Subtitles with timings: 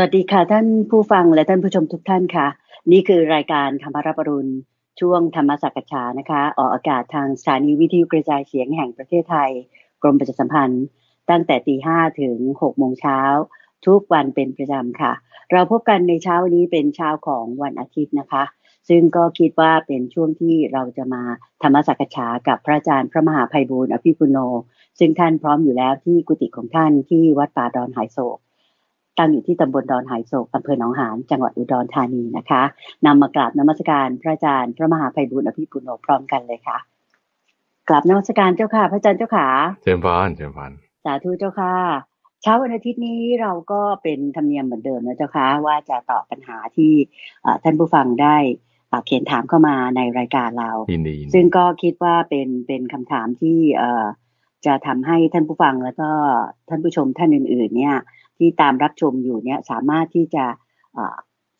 [0.00, 2.46] สวัสดีค่ะท่านผู้ฟังและท่านผู้ชมทุกท่านค่ะ
[2.92, 4.52] นี่คือรายการธรรมรับรุณ
[5.00, 9.50] ช่วงธรรมสักษานะคะออกอากาศทางสถานีวิทยุกระจายเสียงแห่งประเทศไทย
[10.02, 10.84] กรมประชาสัมพันธ์
[11.30, 13.20] ตั้งแต่ตีห้ถึงหกโมงเช้า
[13.86, 15.12] ทุกวันเป็นประจำค่ะ
[15.52, 18.44] เราพบกันในเช้านี้เป็นเช้าของวันอาทิตย์นะคะ
[18.88, 21.22] ซึ่งก็คิดว่าเป็นช่วงที่เราจะมา
[21.62, 24.38] ธรรมสักษากับพระอาจารย์พระมหาภัยบูร์อภิปุโน
[24.98, 28.38] ซึ่งท่านพร้อมอยู่แล้วที่กุฏิของท่านที่วัดป่าดอนหายโศก
[29.18, 32.62] ตั้งอยู่ที่ตำบลดอนหายโศกอำเภอหนองหานจังหวัดอุดรธานีนะคะ
[33.06, 36.78] นำมากราบนมัสการพระอาจารย์ พระมหาภัยบุญอภิปุโนพร้อมกันเลยค่ะ
[37.88, 39.48] กราบนมัสการเจ้าค่ะ พระอาจารย์เจ้าค่ะ
[39.82, 40.70] เจริญพรเจริญพร
[41.04, 41.74] สาธุเจ้าค่ะ
[42.42, 46.92] เช้าวันอาทิตย์นี้เราก็เป็นธรรมเนียมเหมือนเดิมนะเจ้าค่ะว่าจะตอบปัญหาที่
[47.64, 48.36] ท่านผู้ฟังได้
[49.06, 50.70] เขียนถามเข้ามาในรายการเรา
[51.34, 53.58] ซึ่งก็คิดว่าเป็นเป็นคำถามที่
[54.66, 56.10] จะทำให้ท่านผู้ฟังแล้วก็
[56.68, 57.96] ท่านผู้ชมท่านอื่น ๆ เนี่ย
[58.38, 60.44] ที่ตามรับชมอยู่เนี่ยสามารถที่จะ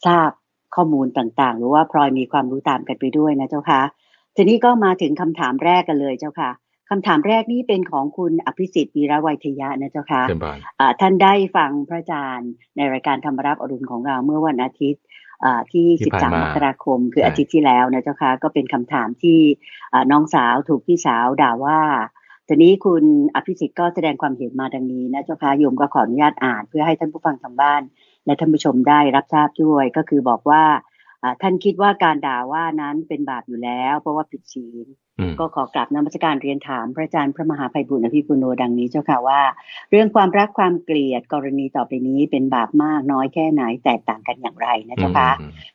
[0.06, 0.30] ทราบ
[0.74, 3.82] ข้อมูลต่างๆ หรือว่าพลอยมีความรู้ตามกันไปด้วยนะเจ้าค่ะ
[4.36, 6.50] ทีนี้ก็มาถึงคำถามแรกกันเลยเจ้าค่ะ
[6.90, 10.22] คำถามแรกนี้เป็นของคุณอภิสิทธิ์วีระไวทยะนะเจ้าค่ะ
[11.00, 15.02] ท่านได้ฟังพระอาจารย์ในรายการธรรมรับอรุณของเราเมื่อวันอาทิตย์
[15.72, 15.86] ที่
[16.16, 19.38] 13 มกราคม คืออาทิตย์ที่แล้วนะเจ้าค่ะก็เป็นคำถามที่
[20.10, 21.80] น้องสาวถูกพี่สาวด่าว่า
[22.48, 23.04] ทีนี้คุณ
[23.34, 27.82] อภิสิทธิ์ก็แสดงความเห็นมาดังนี้นะเจ้าค่ะโยมก็ขออนุญาตอ่าน เพื่อให้ท่านผู้ฟังทางบ้าน
[28.26, 30.64] และท่านผู้ชมได้รับทราบด้วยก็คือบอกว่า
[31.42, 34.86] ท่านคิดว่าการด่าว่านั้นเป็นบาปอยู่แล้ว เพราะว่าผิดศีล
[35.38, 39.40] ก็ขอกราบนมัสการเรียนถามพระอาจารย์พระมหาภัยบุญอภิปุโนดังนี้เจ้าค่ะว่า
[39.90, 45.30] เรื่องความรักความเกลียดกรณีต่อไปนี้เป็นบาปมากน้อยแค่ไหนแตกต่างกันอย่างไรนะเจ้าค่ะ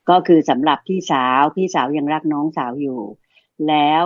[0.09, 3.01] ก็คือสำหรับพี่สาวพี่สาวยังรักน้องสาวอยู่
[3.67, 4.03] แล้ว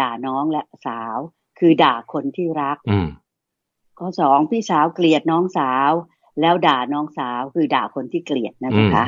[0.00, 1.18] ด่าน้องและสาว
[1.58, 2.78] คือด่าคนที่รัก
[3.98, 5.90] ข้อสองพี่สาวเกลียดน้องสาว
[6.40, 9.04] แล้วด่าน้องสาวคือด่าคนที่เกลียดนะคะ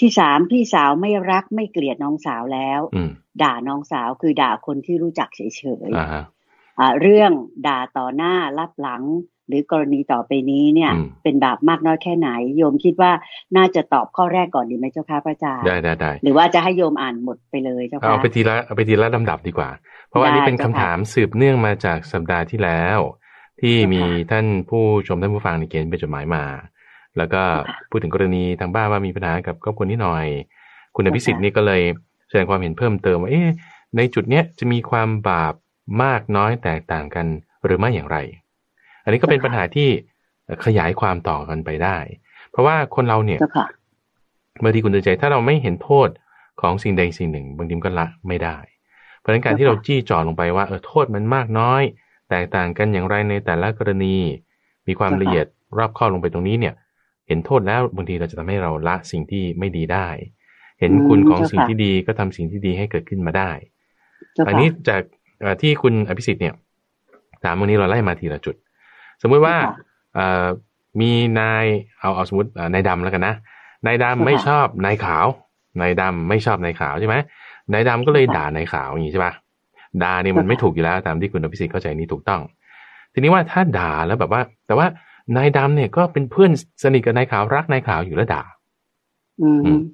[0.00, 2.80] ที่สามพี่สาวไม่รักไม่เกลียดน้องสาวแล้ว
[3.42, 5.40] ด่าน้องสาวคือด่าคนที่รู้จักเฉ
[5.88, 7.32] ยๆเรื่อง
[7.66, 9.02] ด่าต่อหน้ารับหลัง
[9.48, 10.92] หรือกรณีต่อไปนี้เนี่ย
[11.22, 13.12] เป็นบาปมากน้อยแค่ไหน โยมคิดว่า
[13.56, 19.68] น่าจะตอบข้อแรกก่อนดีไหมเจ้าค่ะพระอาจารย์ได้ได้ได้หรือว่าจะให้โยมอ่านหมดไปเลยเจ้าค่ะเอาไปทีละเอาไปทีละลำดับดีกว่า
[20.08, 22.98] เพราะว่านี้เป็นคำถามสืบเนื่องมาจากสัปดาห์ที่แล้ว
[23.60, 26.44] ที่มีท่านผู้ชมท่านผู้ฟังในเกณฑ์เป็นจดหมายมา
[27.16, 27.42] แล้วก็
[27.90, 30.26] พูดถึงกรณีทางบ้านว่ามีปัญหากับครอบครัวนิดหน่อย
[30.94, 31.82] คุณอภิสิทธิ์นี่ก็เลย
[32.28, 33.48] แสดงความเห็นเพิ่มเติมว่าเอ๊ะ
[33.96, 35.54] ในจุดเนี้ยจะมีความบาป
[36.02, 37.26] มากน้อยแตกต่างกัน
[37.64, 38.16] หรือไม่อย่างไร
[39.04, 39.88] อันนี้ก็เป็นปัญหาที่
[40.64, 41.98] ขยายความต่อกันไปได้
[42.50, 43.40] เพราะว่าคนเราเนี่ย
[44.60, 46.08] เมื่อที่คุณเตือนใจถ้าเราไม่เห็นโทษ
[46.60, 48.56] ของสิ่งใดสิ่งหนึ่ง บางทีก็ละไม่ได้
[49.28, 51.82] ราะฉะนั้นการที่เราจี้จ่อลงไปว่าเออโทษมันมากน้อย
[52.30, 54.16] แตกต่างกันอย่างไรในแต่ละกรณี
[54.86, 55.46] มีความละเอียด
[55.78, 56.74] รอบข้อลงไปตรงนี้เนี่ย
[57.28, 60.06] เห็นโทษแล้วบางทีเราจะทำให้เราละสิ่งที่ไม่ดีได้
[60.80, 63.50] เห็นคุณของสิ่งที่ดีก็ทำสิ่งที่ดีให้เกิดขึ้นมาได้
[64.46, 65.02] อันนี้จาก
[65.62, 66.54] ที่คุณอภิสิทธิ์เนี่ย
[67.44, 68.54] ถามวันนี้เราไล่มาทีละจุด
[69.22, 69.56] สมมุติว่า
[71.00, 71.64] มีนาย
[72.00, 73.34] เอาเอาสมมตินายดำแล้วกันนะ
[73.86, 75.26] นายดำไม่ชอบนายขาว
[75.80, 77.16] นายดำไม่ชอบนายขาวใช่ไหม
[77.72, 79.32] นายดำก็เลยด่านายขาวอย่างนี้ใช่ปะ
[80.02, 82.40] ด่าเนี่ยมันไม่ถูกอยู่แล้วตามที่คุณอภิสิทธิ์เข้าใจนี้ถูกต้อง
[83.12, 84.86] ทีนี้ว่าถ้าด่าแล้วแบบว่า แต่ว่า
[85.36, 86.50] นายดำเนี่ยก็เป็นเพื่อน
[86.82, 88.42] สนิทกับนายขาวรักนายขาวอยู่แล้วด่า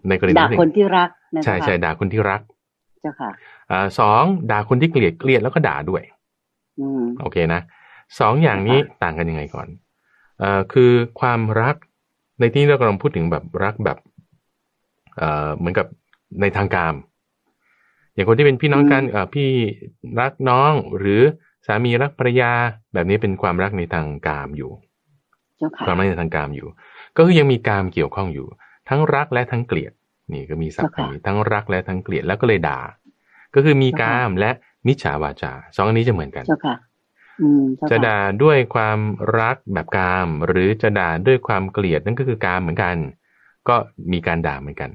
[0.08, 1.08] ในกรณีด่าคนที่รัก
[1.44, 2.40] ใช่ใช่ด่าคนที่รัก
[3.02, 3.30] เจ้าค่ะ
[3.98, 6.02] สองด่าคนที่เกลียดเกลียดแล้วก็ด่าด้วย
[7.20, 7.60] โอเคนะ
[8.20, 9.68] สองอย่างนี้ต่างกันยังไงก่อน
[10.40, 10.90] เอ่อคือ
[11.20, 11.76] ความรัก
[12.40, 13.98] ในที่เรากำลังพูดถึงแบบรักแบบ
[15.18, 15.86] เอ่อเหมือนกับ
[16.40, 16.92] ในทางการ
[18.14, 19.02] อย่างคนที่เป็นพี่น้องกัน
[19.34, 19.50] พี่
[20.20, 21.22] รักน้องหรือ
[21.66, 22.52] สามีรักภรรยา
[22.94, 24.70] แบบนี้เป็นความรักในทางกามอยู่
[25.86, 26.69] ความรักในทางกามอยู่
[27.16, 28.47] ก็คือยังมีกามเกี่ยวข้องอยู่
[28.88, 29.92] ทั้งรักและทั้งเกลียด
[30.32, 32.80] นี่ก็มีสัพท์นี้ทั้งรักและทั้งเกลียดแล้วก็เลยด่า
[33.54, 34.50] ก็คือมีกามและ
[34.86, 36.44] มิจฉาวาจาสองอันนี้จะเหมือนกัน
[37.91, 38.98] จะด่าด้วยความ
[39.41, 42.96] รักแบบกาม หรือจะด่าด้วยความเกลียดนั่นก็คือกามเหมือนกัน
[43.69, 43.76] ก็
[44.12, 44.90] มีการด่าเหมือนกัน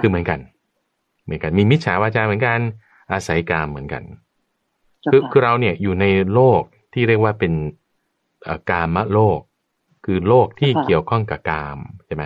[0.00, 0.38] คือเหมือนกัน
[1.26, 2.58] เหมือนกัน มีมิจฉาวาจาเหมือนกัน
[3.12, 4.02] อาศัยกามเหมือนกัน
[5.12, 6.60] คือคือเราเนี่ยอยู่ในโลก
[6.92, 7.52] ที่เรียกว่าเป็น
[8.70, 9.38] กามะโลก
[10.04, 12.24] คือโลกที่เกี่ยวข้องกับกามใช่ไหม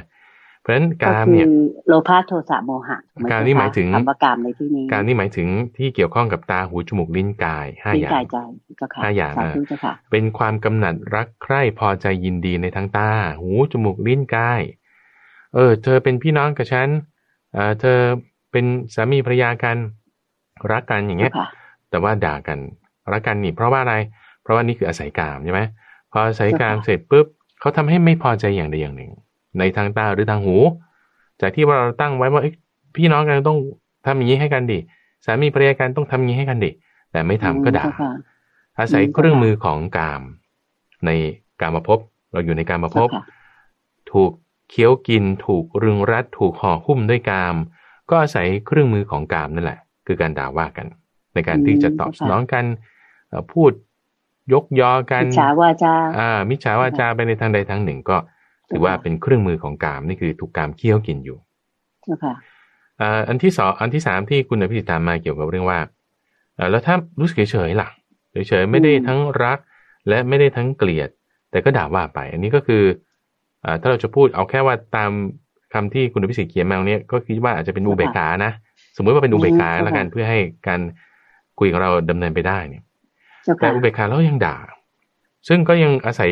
[0.60, 1.46] เพราะฉะนั้นกามเนี่ย
[1.88, 2.98] โลภะโทสะโมหะ
[3.30, 3.88] การนี่หมายถึง
[4.24, 5.48] กามในที่นี้การนี่หมายถึง
[5.78, 8.12] ที่เกี่ยวข้องกับตาหูจมูกลิ้นกายห้าอย่าง
[9.02, 9.34] ห้าอย่าง
[10.10, 13.10] เป็นความกำหนัดรักใคร่พอใจยินดีในทั้งตา
[13.40, 14.60] หูจมูกลิ้นกาย
[15.54, 16.88] เออ เธอเป็นพี่น้องกับฉัน
[17.54, 18.00] เออเธอ
[18.52, 18.64] เป็น
[18.94, 19.76] สามีภรรยากัน
[20.72, 21.32] รักกันอย่างเงี้ย
[21.90, 22.58] แต่ว่าด่ากัน
[23.12, 23.94] รักกันนี่เพราะว่าอะไร
[24.42, 25.60] เพราะว่านี่คืออาศัยกามใช่ไหม
[26.12, 27.26] พออาศัยกามเสร็จปุ๊บ
[27.60, 29.10] เขาทำให้ไม่พอใจอย่างใดอย่างหนึ่ง
[29.58, 30.56] ในทางตาหรือทางหู
[31.40, 32.42] จากที่ว่าเราตั้งไว้ว่า
[32.96, 33.58] พี่น้องกันต้อง
[34.06, 34.78] ทำอย่างนี้ให้กันดิ
[35.24, 36.70] สามีภรรยากันต้องทำอย่างนี้ให้กันดิ
[37.12, 37.84] แต่ไม่ทำก็ด่า
[38.78, 40.22] อาศัยเครื่องมือของกาม
[41.06, 41.10] ใน
[41.60, 41.98] การมาพบ
[42.32, 43.08] เราอยู่ในการมาพบ
[44.12, 44.30] ถูก
[44.70, 47.56] เคี้ยวกินถูกรึงรัดถูกห่อหุ้มด้วยกาม
[48.10, 50.86] ก็อาศัยเครื่องมือของกามนั่นแหละ คือการด่าว่ากัน
[51.34, 52.64] ในการที่จะตอบสนองกัน
[53.52, 53.72] พูด
[54.52, 58.16] ยกยอกันมิจฉาวาจาอ่ามิจฉาวาจาไปในทางใดทางหนึ่งก็
[58.70, 61.38] ถือว่าเป็นเครื่องมือของกามนี่คือถูกกามเคี้ยวกินอยู่
[62.24, 62.34] ค่ะ
[63.28, 65.78] อันที่สองอันที่สามที่คุณอภิสิทธิ์ตามมาเกี่ยวกับเรื่องว่า
[66.70, 67.88] แล้วถ้ารู้สึกเฉยๆล่ะ
[68.48, 69.58] เฉยๆไม่ได้ทั้งรัก
[70.08, 71.08] และไม่ได้ทั้งเกลียด
[71.50, 72.82] แต่ก็ด่าว่าไป อันนี้ก็คือ
[73.64, 75.10] อ่าถ้าเราจะพูดเอาแค่ว่าตาม
[75.72, 78.52] คำที่คุณอภิสิทธิ์เขียนมาเนี้ยก็คิดว่าอาจจะเป็นอุเบกขานะ
[78.96, 80.38] สมมติว่าเป็นอุเบกขาแล้วกันเพื่อให้
[80.68, 80.80] การ
[81.58, 82.82] คุยของเราดำเนินไปได้เนี่ย
[83.60, 84.56] แต่อุเบกขาแล้วยังด่า
[85.48, 86.30] ซึ่งก็ยังอาศัย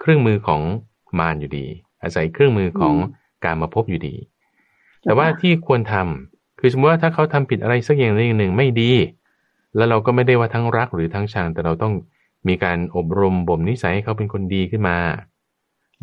[0.00, 0.62] เครื่องมือของ
[1.18, 1.66] มารอยู่ดี
[2.02, 2.94] อาศัยเครื่องมือของ
[3.44, 4.14] การมาพบอยู่ดี
[5.02, 8.92] แต่ว่าที่ควรทำคือสมมติว่าถ้าเขาทำผิดอะไรสักอย่างหนึ่งไม่ดี
[9.76, 11.92] แล้วเราก็ไม่ได้ว่าทั้งรักหรือทั้งชังแต่เราต้อง
[12.48, 14.96] มีการอบรมบ่มนิสัยให้เขาเป็นคนดีขึ้นมา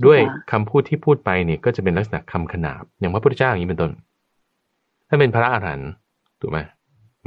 [0.06, 0.20] ด้วย
[0.52, 3.92] คำพูดที่พูดไปเนี่ยก็จะเป็นลักษณะคำขนาบ อย่างพระพุทธเจ้าอย่างนี้เป็นต้น
[5.08, 5.90] ถ้าเป็นพระอรหันต์
[6.42, 6.60] ถูกไหม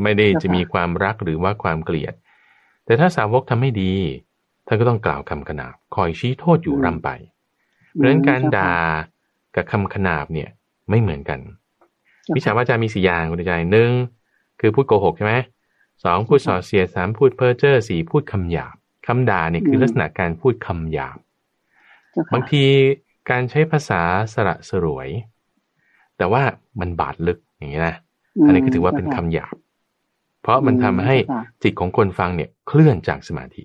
[0.02, 2.14] ไม่ได้จะมีความรักหรือว่าความเกลียด
[2.84, 3.94] แต่ถ้าสาวกทำไม่ดี
[4.66, 7.10] ท่านก็ต้องกล่าวคำขนาบ คอยชี้โทษอยู่ร่ำไป
[7.92, 8.74] เพราะฉะนั้นการด่า
[9.54, 10.48] กับคำขนาบเนี่ย
[10.90, 11.40] ไม่เหมือนกัน
[12.36, 13.90] วิชาวาจามีสี่อย่างคุณใจหนึ่ง
[14.60, 15.34] คือพูดโกหกใช่ไหม
[16.04, 18.74] สองพูดส่อเสียสามพูดเพ้อเจ้อสี่พูดคำหยาบ
[19.06, 21.18] คำด่าเนี่ยคือลักษณะการพูดคำหยาบ
[22.32, 22.64] บางที
[23.30, 24.00] การใช้ภาษา
[24.34, 25.08] สระสรวย
[26.18, 26.42] แต่ว่า
[26.80, 27.96] มันบาดลึกอย่างนี้นะ
[28.46, 29.56] อันนี้ก็ถือว่าเป็นคำหยาบ
[30.42, 31.16] เพราะมันทำให้
[31.62, 33.64] จิตของคนฟังเนี่ยเคลื่อนจากสมาธิ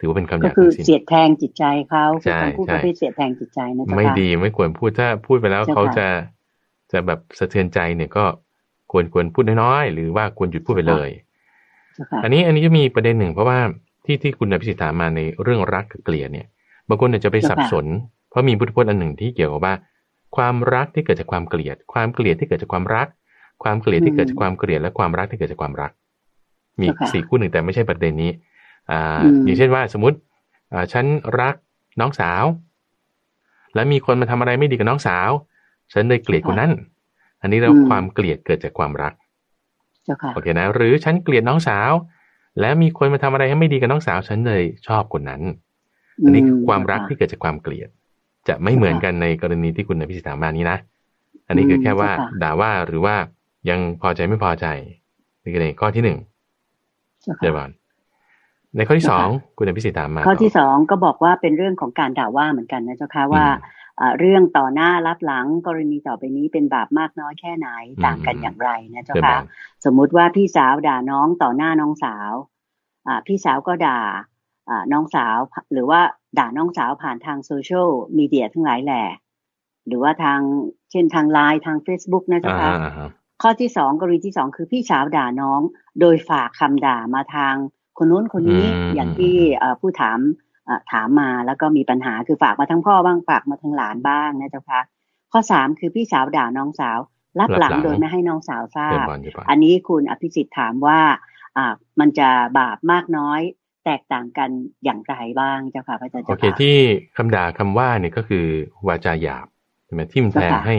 [0.00, 6.06] ถือว่าเป็นคำหยาบก็คือเสียดแทงจิตใจเขาใช่พูดไปเสียดแทงจิตใจนะไม่ดีไม่ควรพูดถ้าพูดไปแล้วเขาจะ
[6.92, 8.24] จะแบบสะเทือนใจเนี่ยก็
[8.92, 11.10] ควรควรพูดน้อยๆหรือว่าควรหยุดพูดไปเลย
[12.22, 13.58] อันนี้อันนี้จะมีประเด็นหนึ่งเพราะว่า
[14.04, 16.46] ที่ที่คุณอภิสิทธิ์ถามมาในเรื่องรักกับเกลียดเนี่ย
[16.90, 17.86] บางคนอาจจะไปสับสน
[18.28, 19.74] เพราะมีพุทธพจน์อันหนึ่งที่เกี่ยวกับว่า
[20.36, 23.08] ความรักที่เกิดจากความเกลียด ความเกลียดที่เกิดจากความรัก
[23.62, 25.92] ความเกลียดที่เกิดจากความเกลียดและความรักที่เกิดจากความรัก
[26.80, 28.30] มีสี่คู่หนึ่งแต่ไม่ใช่ประเด็นนี้
[28.90, 30.16] อ่าอย่างเช่นว่าสมมติ
[30.72, 31.04] อ่าฉัน
[31.40, 31.54] รัก
[32.00, 32.44] น้องสาว
[33.74, 35.30] แล้วมีคนมาทำอะไรไม่ดีกับน้องสาว
[35.92, 36.72] ฉันเลยเกลียดคนนั้น
[37.42, 39.12] อันนี้เราความเกลียดเกิดจากความรัก
[40.34, 41.90] โอเคนะ หรือฉันเกลียดน้องสาว
[42.60, 45.42] แล้วมีคนมาทำอะไรให้ไม่ดีกับน้องสาว ฉันเลยชอบคนนั้น
[46.24, 47.88] อันนี้ความรักที่เกิดจากความเกลียด
[48.48, 50.78] จะไม่เหมือนกันในกรณีที่คุณในพิสิทธามานี้นะ
[51.48, 52.10] อันนี้คือแค่ว่า
[52.42, 53.16] ด่าว่าหรือว่า
[53.70, 54.66] ยังพอใจไม่พอใจ
[55.42, 56.18] นี่คือในข้อที่หนึ่ง
[57.42, 57.70] เดี๋ยวก่อน
[58.76, 59.26] ในข้อที่สอง
[59.58, 63.46] คุณอภิสิทธิ์ตามมา ข้อที่สองก็บอกว่าเป็นเรื่องของการด่าว่าเหมือนกันนะเจ้าค่ะว่า
[64.18, 67.68] เรื่องต่อหน้ารับหลังกรณีต่อไปนี้เป็นบาปมากน้อยแค่ไหน
[68.04, 69.38] ต่างกันอย่างไรนะเจ้าค่ะ
[69.84, 72.32] สมมุติว่าพี่สาวด่าน้องต่อหน้าน้องสาว
[73.06, 74.18] อ่า พี่สาวก็ด่าอ่า
[74.92, 75.38] น้องสาว
[75.72, 76.00] หรือว่า
[76.38, 79.04] ด่าน้องสาวผ่านทางโซเชียลมีเดียทั้งหลายแหล่
[79.86, 80.40] หรือว่าทาง
[80.90, 82.72] เช่นทางไลน์ทาง Facebook นะเจ้าค่ะ
[83.42, 85.60] ข้อที่สองกรณีที่สองคือพี่สาวด่าน้อง
[86.00, 87.54] โดยฝากคำด่ามาทาง
[87.98, 88.64] คนนู้นคนนี้
[88.94, 89.36] อย่างที่
[89.80, 90.18] ผู้ถาม
[90.92, 94.80] ถามมาแล้วก็มีปัญหาคือฝากมาทั้งพ่อบ้างฝากมาทั้งหลานบ้างนะเจ้าคะ
[95.32, 96.98] ข้อสามคือพี่สาวด่าน้องสาว
[97.40, 99.06] รับหลังโดยไม่ให้น้องสาวทราบ
[99.48, 101.00] อันนี้คุณอภิสิทธิ์ถามว่า
[101.56, 103.40] อ่ามันจะบาปมากน้อย
[103.84, 104.50] แตกต่างกัน
[104.84, 106.76] อย่างไรบ้างเจ้าค่ะพระอาจารย์โอเคที่
[107.16, 108.44] คำด่าคำว่าเนี่ยก็คือ
[108.88, 109.46] วาจาหยาบ
[109.84, 110.76] ใช่ไหมทิ่มแทงให้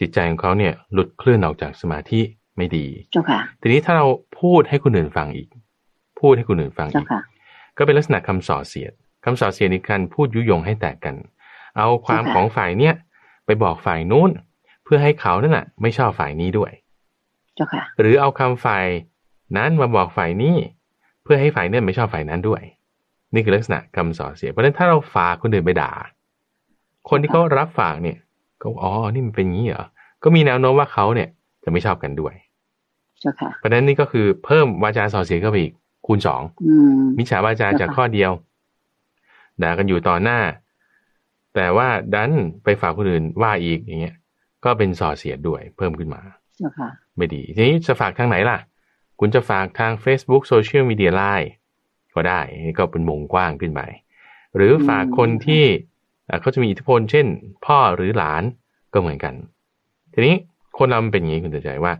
[0.00, 2.20] จิตใจของเขาเนี่ยหลุดเคลื่อนออกจากสมาธิ
[2.56, 4.06] ไม่ดีเจ้าค่ะ ทีนี้ถ้าเรา
[4.40, 5.48] พูดให้คนอื่นฟังอีก
[6.20, 7.06] พูดให้คนอื่นฟังอีก
[7.76, 8.92] ก็เป็นลักษณะคำส่อเสียด
[9.24, 11.16] คำส่อเสียดในการพูดยุยงให้แตกกัน
[11.76, 12.94] เอาความของฝ่ายเนี้ย
[13.46, 14.30] ไปบอกฝ่ายนู้น
[14.84, 16.72] เพื่อให้เขานั่นน่ะไม่ชอบฝ่ายนี้ด้วย
[17.54, 18.86] เจ้าค่ะ หรือเอาคำฝ่าย
[19.56, 20.56] นั้นมาบอกฝ่ายนี้
[21.26, 22.62] เพื่อให้ฝ่ายนี้ไม่ชอบฝ่ายนั้นด้วย
[23.34, 25.92] นี่คือลักษณะคำส่อเสียดเพราะฉะนั้นถ้าเราฝากคนอื่นไปด่า
[27.08, 28.18] คนที่เขารับฝากเนี่ย
[28.62, 29.86] ก็อ๋อนี่มันเป็นอย่างนี้เหรอ
[30.22, 31.28] ก็มีแนวโน้มว่าเขาเนี่ย
[31.64, 32.34] จะไม่ชอบกันด้วย
[33.58, 35.72] เพราะนั้นนี่ก็คือเพิ่มวาจาส่อเสียเข้าไปอีก
[36.06, 36.42] คูณสอง
[37.18, 38.30] มิจฉาวาจาจากข้อเดียว
[39.62, 40.38] ด่ากันอยู่ต่อหน้า
[41.54, 42.32] แต่ว่าดัน
[42.64, 44.16] ไปฝากคนอื่นว่าอีกอย่างเงี้ย
[44.64, 46.20] ก็เป็นส่อเสียดด้วยเพิ่มขึ้นมา
[47.16, 48.58] ไม่ดีทีนี้จะฝากทางไหนล่ะ
[49.20, 51.50] คุณจะฝากทาง Facebook โซเชียลมีเดียไลน์
[52.14, 52.40] ก็ได้
[52.78, 53.80] ก็เป็นวงกว้างขึ้นไป
[54.56, 55.64] หรือฝากคนที่
[56.40, 57.26] เขาจะมีอิทธิพล เช่น
[57.66, 58.42] พ่อหรือหลาน
[58.92, 59.34] ก็เหมือนกัน
[60.14, 60.34] ทีนี้
[60.78, 61.92] คนเราเป็นอย่างนี้คุณจะใจว่า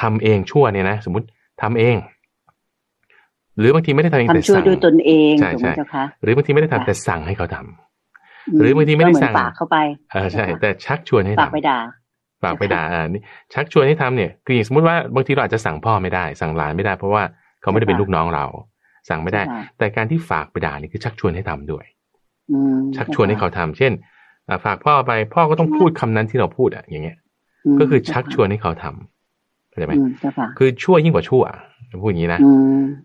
[0.00, 1.26] ทำเองชั่วเนี่ยนะ สมมติ
[1.62, 1.96] ทำเอง
[3.58, 5.72] หรือบางทีไม่ได้ทำเองแต่สั่งด้วยตนเองใช่ใช่
[6.22, 7.56] หรือบางทีไม่ได้ทำแต่สั่งให้เขาท
[8.60, 9.76] หรือบางทีไม่ได้สั่งฝากเข้าไป
[10.12, 11.78] เออใช่ แต่ชักชวนให้ทำฝากไปด่า
[12.42, 13.22] ฝากไปด่าอ่านี่
[13.54, 17.22] ชักชวนให้ทำเนี่ยคือสมมติว่าบางทีเราอาจจะสั่งพ่อไม่ได้ สั่งหลานไม่ได้ เพราะว่า
[17.62, 18.44] เขาไม่ได้เป็นลูกน้องเรา
[19.08, 19.42] สั่งไม่ได้
[19.78, 21.84] แต่การที่ฝากไปด่านี่คือชักชวนให้ทำด้วย
[22.96, 23.92] ชักชวนให้เขาทำเช่น
[24.64, 27.16] ฝากพ่อไปพ่อก็ต้องพูดคำนั้นที่เราพูดอะ อย่างเงี้ย
[27.80, 29.94] ก็คือชักชวนให้เขาทำเข้าใจไหม
[30.58, 31.44] คือชั่วยิ่งกว่าชั่ว
[32.02, 32.40] พูดอย่างนี้นะ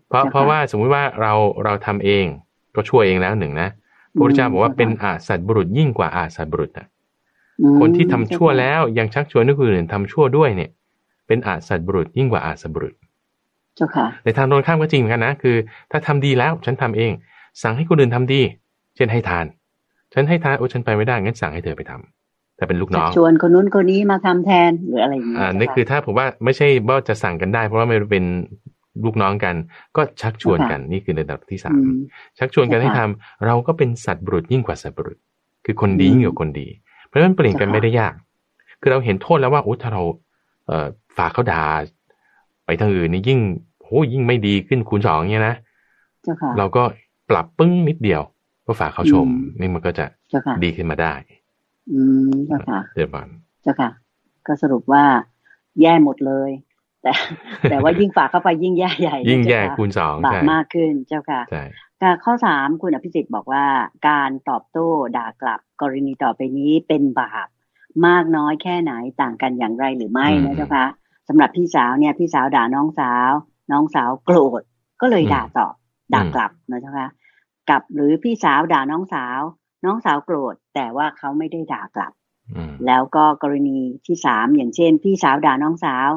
[0.08, 1.32] เพราะเพราะว่าสมมุติว่าเรา
[1.64, 2.24] เราทำเอง
[2.74, 3.68] ก็ชั่วเองแล้วหนึ่งนะ
[4.14, 6.86] พระพุทธเจ้าบอกว่าเป็นอาสัตบุรุษยิ่งกว่าอาสัตบุรุษนะ
[7.80, 10.70] คนที่ทำชั่วแล้วยังชักชวนให้คนอื่นทำชั่วด้วยเนี่ย
[11.26, 12.94] เป็นอาสัตบุรุษยิ่งกว่าอาสัตบุรุษ
[13.76, 15.56] เจ้าค่ะในทางตรงข้ามก็จริงเหมือนกันนะคือ
[15.90, 17.12] ถ้าทำดีแล้วฉันทำเอง
[17.62, 18.40] สั่งให้คนอื่นทำดี
[18.96, 19.46] เช่นให้ทาน
[20.14, 28.24] ฉันให้ทานโอ้ฉันไปไม่ได้งั้นสั่งให้เธอไปทำแต่เป็นลูกน้องชวนคนนู้นคนนี้มาทำแทนหรืออะไรอย่างนี้อ่านี่คือถ้าผมว่าไม่ใช่ว่าจะสั่งกันได้ เพราะว่าไม่เป็น
[29.04, 29.54] ลูกน้องกัน
[29.96, 31.78] ก็ชักชวนกันนี่คือในระดับที่สาม
[32.38, 35.18] ชักชวนกันให้ทำเราก็เป็นสัตว์บุรุษยิ่งกว่าสัตว์บุรุษ
[35.64, 36.66] คือคนดียิ่งกว่าคนดี
[37.12, 38.14] เพราะฉะนั้นเปลี่ยนกันไม่ได้ยาก
[38.80, 40.02] คือเราเห็นโทษแล้วว่าโอ้ถ้าเรา
[40.66, 41.64] เอ่อฝากเขาด่า
[42.64, 43.40] ไปทางอื่นนี่ยิ่ง
[43.82, 45.56] โอ้ยิ่งไม่ดีขึ้นคูณสองเนี่ยนะ
[46.58, 46.82] เราก็
[47.30, 48.22] ปรับปึ้งนิดเดียว
[48.66, 49.28] ก็ฝากเขาชม
[49.60, 50.04] นี่มันก็จะ
[50.64, 51.14] ดีขึ้นมาได้
[51.92, 53.28] อืมเจ้าค่ะเดี๋ยวบอล
[53.62, 53.90] เจ้าค่ะ
[54.46, 55.04] ก็สรุปว่า
[55.80, 56.50] แย่หมดเลย
[57.02, 57.12] แต่
[57.70, 61.42] แต่ว่ายิ่งฝากเข้าไปยิ่งแย่ใหญ่ ยิ่งแย่คูณสองบาปมากขึ้นเจ้าค่ะ
[62.24, 63.64] ข้อสามคุณอภิสิทธิ์บอกว่า
[64.08, 67.48] การตอบโต้ด่ากลับกรณีต่อไปนี้เป็นบาป
[68.06, 70.86] มากน้อยแค่ไหนต่างกันอย่างไรหรือไม่นะเจ้าค่ะ
[71.28, 73.30] สำหรับพี่สาวเนี่ยพี่สาวด่าน้องสาว
[73.72, 74.62] น้องสาวโกรธ
[75.00, 75.74] ก็เลยด่าตอบ
[76.14, 77.08] ด่ากลับนะเจ้าค่ะ
[77.70, 79.40] กับหรือพี่สาวด่าน้องสาว
[79.84, 82.12] น้องสาวโกรธ แต่ว่าเขาไม่ได้ด่ากลับ
[82.86, 86.08] แล้วก็กรณีที่สามอย่างเช่น พี่สาวด่าน้องสาว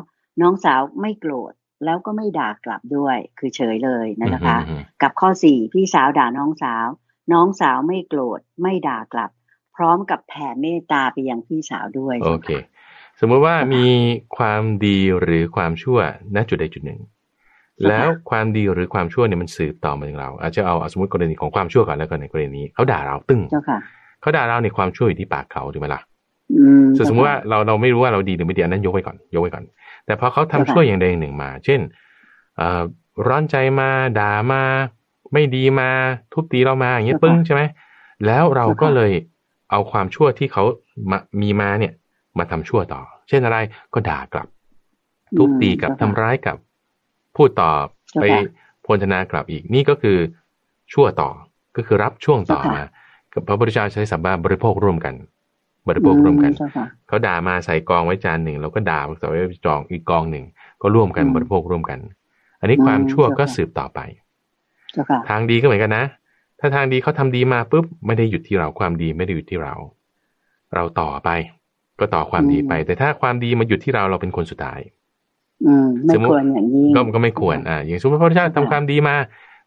[0.42, 1.54] น้องสาวไม่โกรธ
[1.86, 4.58] แล้วก็ไม่ด่ากลับด้วย คือเฉยเลยนะคะ
[5.02, 6.88] กับข้อสี่พี่สาวด่าน้องสาว
[7.34, 9.32] น้องสาวไม่โกรธไม่ด่ากลับ
[9.76, 12.50] พร้อมกับแผ่เมตตาไปยังพี่สาวด้วยโอเค
[13.20, 13.86] สมมติว่ามี
[14.38, 16.00] ความดีหรือความชั่ว
[16.36, 17.00] ณจุดใดจุดหนึ่ง
[17.88, 23.42] แล้วความดีหรือความชั่วเนี่ยมันสืบต่อมาถึงเรา อาจจะเอาสมมติกรณีของความชั่วก่อนแล้วกันในกรณีนี้เขาด่าเราตึ้ง
[24.22, 26.02] เขาด่าเราในความชั่วอยู่ที่ปากเขาถูกไหมล่ะ
[27.10, 29.64] สมมติว่าเราเราไม่รู้ว่าเราดีหรือไม่ดีอันนั้นยกไว้ก่อนยกไว้ก่อน
[30.06, 31.80] แต่พอเขาทำช่วยอย่างใดอย่างหนึ่งมา เช่น
[33.28, 34.64] ร้อนใจมาด่ามา
[35.34, 35.90] ไม่ดีมา
[36.34, 37.62] ทุบตีเรามาอย่างเงี้ยปึ้งใช่ไหม
[38.26, 39.12] แล้วเราก็เลย
[39.72, 40.64] เอาความชั่วที่เขา
[41.12, 41.94] มามีมาเนี่ย
[42.38, 43.58] มาทำชั่วต่อ เช่นอะไร
[43.94, 44.48] ก็ด่ากลับ
[45.38, 46.58] ทุบตีกับทำร้ายกับ
[47.36, 47.72] พูดต่อ
[48.22, 48.24] ไป
[48.86, 50.18] พลธนากลับอีกนี่ก็คือ
[50.94, 51.30] ชั่วต่อ
[51.76, 52.82] ก็คือรับช่วงต่อมา
[53.48, 55.14] พระพุทธเจ้าใช้สัมบาบริโภคร่วมกัน
[55.88, 56.52] บริโภคร่วมกัน
[57.08, 60.46] เขาด่ามาใส่กองไว้จานหนึ่งเราก็ด่าใส่ไว้จองอีกกองหนึ่ง
[60.82, 62.00] ก็ร่วมกันบริโภคร่วมกัน
[62.60, 64.00] อันนี้ความชั่วก็สืบต่อไป
[65.30, 66.06] ทางดีก็เหมือนกันนะ
[66.60, 69.76] ถ้าทางดีเขาทำดีมาปุ๊บไม่ได้หยุดที่เราความดีไม่ได้หยุดที่เรา
[70.76, 71.30] เราต่อไป
[72.00, 74.80] ก็ต่อความดีไป แต่ถ้าความดีมาหยุดที่เราเราเป็นคนสุดท้าย
[76.06, 79.16] ไม่ควรอย่างนี้ก็ก็ไม่ควรอ่าอย่างสมมติพระพุทธเจ้าทำความดีมา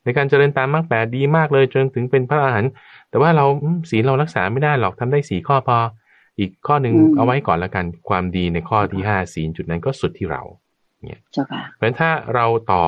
[0.05, 2.71] ในการเจริญตามมรรคแปดดีมากเลยจนถึงเป็นพระอรหันต์
[3.11, 3.45] แต่ว่าเรา
[3.91, 5.79] ศีลเรารักษาไม่ได้หรอกทำได้สี่ข้อพอ
[6.39, 10.43] อีกข้อหนึ่งเอาไว้ก่อนแล้วกันความดีในข้อที่ห้าศีลจุดนั้นก็สุดที่เรา
[11.09, 11.23] เนี่ย
[11.75, 12.87] เพราะฉะนั้นถ้าเราต่อ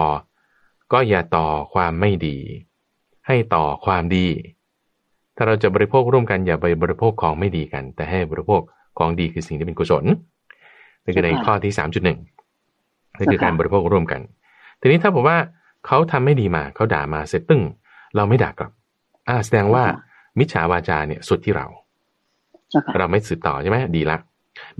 [0.92, 2.38] ก็อย่าต่อความไม่ดี
[3.26, 4.26] ให้ต่อความดี
[5.36, 8.60] ถ้าเราจะบริโภคร่วมกันอย่าไปบริโภคของไม่ดีกัน แต่ให้บริโภค
[8.98, 10.04] ของดีคือสิ่งที่เป็นกุศล
[11.04, 12.18] นี่คือในข้อที่สามจุดหนึ่ง
[13.18, 14.20] นี่คือการบริโภคร่วมกัน
[14.80, 15.38] ทีนี้ถ้าผมว่า
[15.86, 17.62] เขาทำไม่ดีมาเขาด่ามาเสร็จตึ้ง
[18.16, 18.72] เราไม่ด่ากลับ
[19.28, 19.84] อ่าแสดงว่า
[20.38, 21.66] มิจฉาวาจาเนี่ยสุดที่เรา
[22.98, 24.16] เราไม่สืบต่อใช่ไหมดีละ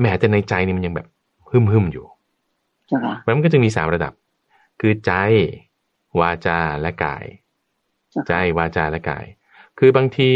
[0.01, 1.07] แม้แต่ในใจนี่มันยังแบบ
[1.51, 2.07] หึมหึมอยู่
[3.27, 4.13] มันก็จะมีสามระดับ
[4.81, 5.13] คือใจ
[6.21, 7.25] วาจาและกาย
[8.29, 9.25] ใจวาจาและกาย
[9.79, 10.31] คือบางที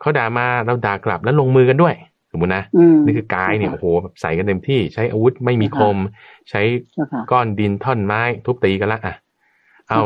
[0.00, 1.94] เขาด่ามาเราด่ากลับแล้วลงมือกันด้วย
[2.32, 2.64] สมมตินะ
[3.04, 3.86] นี่คือกายเนี่ยโอ้โห
[4.20, 5.96] ใส่กันเต็มที่ ใช้อาวุธไม่มีคม
[6.50, 6.62] ใช้
[7.30, 9.14] ก้อนดินท่อนไม้ ทุบตีกันละอะ
[9.90, 10.00] เอา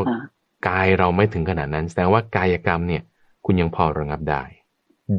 [0.69, 3.03] กายเราไม่ถึงขนาดนั้น แสดงว่ากายกรรมเนี่ย
[3.45, 4.43] คุณยังพอระงับได้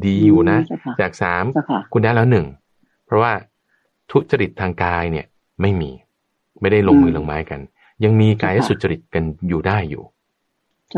[0.06, 0.58] ดีอยู่นะ
[1.00, 1.44] จากสาม
[1.92, 2.46] คุณได้แล้วหนึ่ง
[3.06, 3.32] เพราะว่า
[4.10, 5.26] ทุจริตทางกายเนี่ย
[5.60, 5.90] ไม่มี
[6.60, 7.60] ไม่ได้ลงมือลงไม้กัน
[8.04, 10.04] ยังมีกายสุจริตกันอยู่ได้อยู่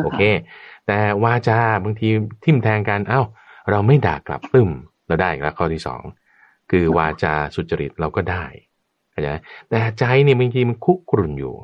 [0.05, 0.23] โอเค
[0.87, 2.09] แต่วาจาบางที
[2.45, 3.21] ทิ่มแทงกันเอ้า
[3.71, 4.71] เราไม่ด่ากลับปึ้ม
[5.07, 6.03] เราได้แล้วข้อที่สอง
[6.71, 8.45] คือวาจาสุจริตเราก็ได้
[9.11, 9.29] เข้าใจ
[9.69, 11.55] แต่ใจเนี่ยบางทีมันคุกรุ่นอยู่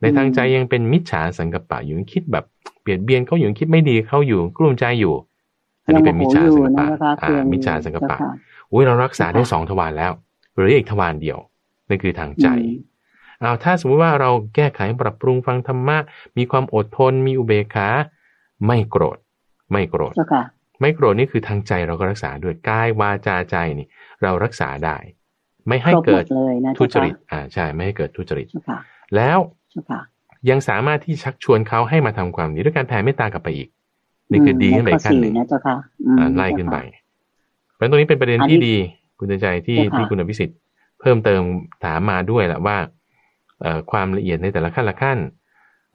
[0.00, 2.44] ในทางใจยังเป็นมิจฉาสังกปะอยู่คิดแบบ
[2.82, 5.14] เปลี่ยนเบียนเขาอยู่คิดไม่ดีเขาอยู่กลุ้มใจอยู่
[5.84, 6.86] อันนี้เป็นมิจฉาสังกปะ
[7.24, 8.16] อ่ามิจฉาสังกปะ
[8.72, 10.12] อุ้ยเรารักษาได้สองทวารแล้ว
[10.56, 11.38] หรืออีกทวารเดียว
[11.88, 12.48] นั่นคือทางใจ
[13.40, 15.98] เอาถ้าสมมติว่าเราแก้ไขปรับปรุงฟังธรรมะ
[16.36, 17.88] มีความอดทน มีอุเบกขา
[18.66, 19.18] ไม่โกรธ
[19.72, 20.14] ไม่โกรธ
[20.80, 23.86] ไม่โกรธนี่คือทางใจเราก็รักษาด้วยกายวาจาใจนี่
[24.22, 24.96] เรารักษาได้
[25.68, 26.24] ไม่ให้เกิด
[26.78, 28.46] ทุจริต อ่าใช่ไม่ให้เกิดทุจริต
[29.16, 29.38] แล้ว
[30.50, 33.68] ยังสามารถที่ชักชวนเขาให้มาทำความดีด้วยการแผ่เมตตากลับไปอีก
[34.32, 35.34] นี่คือดีขึ้นไปขั้นหนึ่ง
[36.36, 36.78] ไล่ขึ้นไป
[37.74, 38.76] เพราะตรงนี้เป็นประเด็นที่ดี
[39.18, 40.58] คุณใจที่ที่คุณอภิสิทธิ์
[41.00, 41.42] เพิ่มเติม
[41.84, 42.76] ถามมาด้วยแหละว่า
[43.90, 45.18] ความละเอียดในแต่ละขั้นละขั้น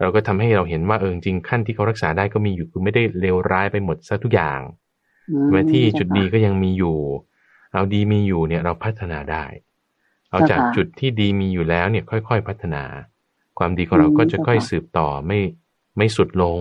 [0.01, 4.60] เราก็ทำให้เราเห็นว่าเออจริงขั้นที่เขารักษาได้ก็มีอยู่คือไม่ได้เลวร้ายไปหมดซะทุกอย่าง
[5.53, 6.98] มาที่จุดดีก็ยังมีอยู่
[7.74, 9.46] เอาดีมีอยู่เนี่ยเราพัฒนาได้
[10.29, 12.84] เอาจากจุดที่ดีมีอยู่แล้วเนี่ยค่อย ๆ พัฒนา
[13.60, 15.39] ความดีของเราก็จะค่อยสืบต่อไม่
[15.98, 16.60] ไม่สุดลง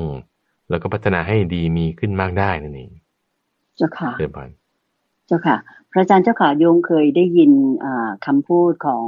[0.70, 2.90] แล้วก็พัฒนาให้ดีมีขึ้นมากได้นั่นเอง
[3.76, 4.48] เจ้าค่ะเดิมพัน
[5.26, 5.56] เจ้าค่ะ
[5.90, 7.52] พระอาจารย์เจ้าค่ะโยงเคยได้ยิน
[8.26, 9.06] คำพูดของ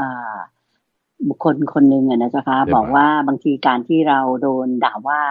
[0.00, 0.02] อ
[1.28, 5.22] บุคคลคนหนึ่งนะเจ้าค่ะบอกว่าบางทีการที่เราโดนด่าว่า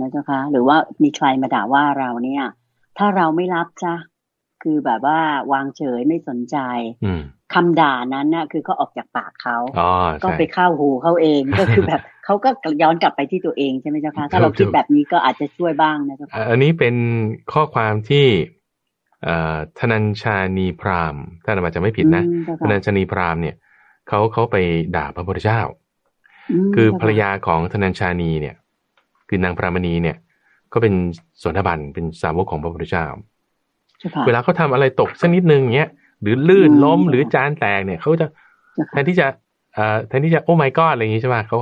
[0.00, 2.44] นะเจ้าค่ะหรือว่ามีใครมาด่าว่าเราเนี่ย
[2.98, 3.94] ถ้าเราไม่รับจ้ะ
[4.62, 5.18] คือแบบว่า
[5.52, 6.56] วางเฉยไม่สนใจ
[7.54, 9.58] คำด่านั้นน่ะคือเขาออกจากปากเขา
[10.22, 12.48] ก็ไปเข้าหูเขาเองก็คือแบบ เขาก็
[12.82, 16.94] ย้อนกลับไปที่ตัวเองใช่ไหมเจ้าคะถ้าเราคิดแบบนี้ก็อาจจะช่วยบ้างนะเจ้าค่ะอันนี้เป็น
[17.52, 18.26] ข้อความที่
[19.78, 22.24] ธนัญชานีพรามถ้าเราจะไม่ผิดนะ
[22.62, 23.56] ธนัญชานีพรามเนี่ย
[24.08, 24.56] เขาเขาไป
[24.96, 25.60] ด่าพระพุทธเจ้า
[26.74, 28.56] คือภรรยาของธนัญชานีเนี่ย
[29.28, 30.16] คือนางพรามณีเนี่ย
[30.72, 30.94] ก็เป็น
[31.42, 33.06] สนทบันเป็นสาวกของพระพุทธเจ้า
[34.26, 35.90] เวลาเขาทาอะไรตกสักนิดนึงเงี้ย
[36.22, 38.26] หรือลื่นล้มหรือจานแตกเนี่ยเขาจะ
[38.90, 39.26] แทนที่จะ
[39.74, 41.56] เอ่อแทนที่จะโอ้ไม่ก็อะไรอย่างงี้ใช่ไหมเขา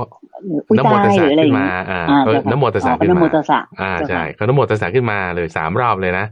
[0.77, 2.01] น้ำโมตสะขึ้นมา อ่า
[2.51, 3.29] น้ำโมตสะขึ้นมา
[3.81, 6.25] อ่าใช่เขาน้ำโมตสะขึ้นมาเลยสามรอบเลยนะ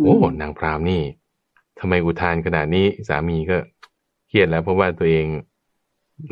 [0.00, 1.02] โอ้นางพรามนี่
[1.80, 3.56] ทำไมอุทานขนาดนี้สามีก็
[4.28, 5.26] เครียดแล้วเพราะว่าตัวเอง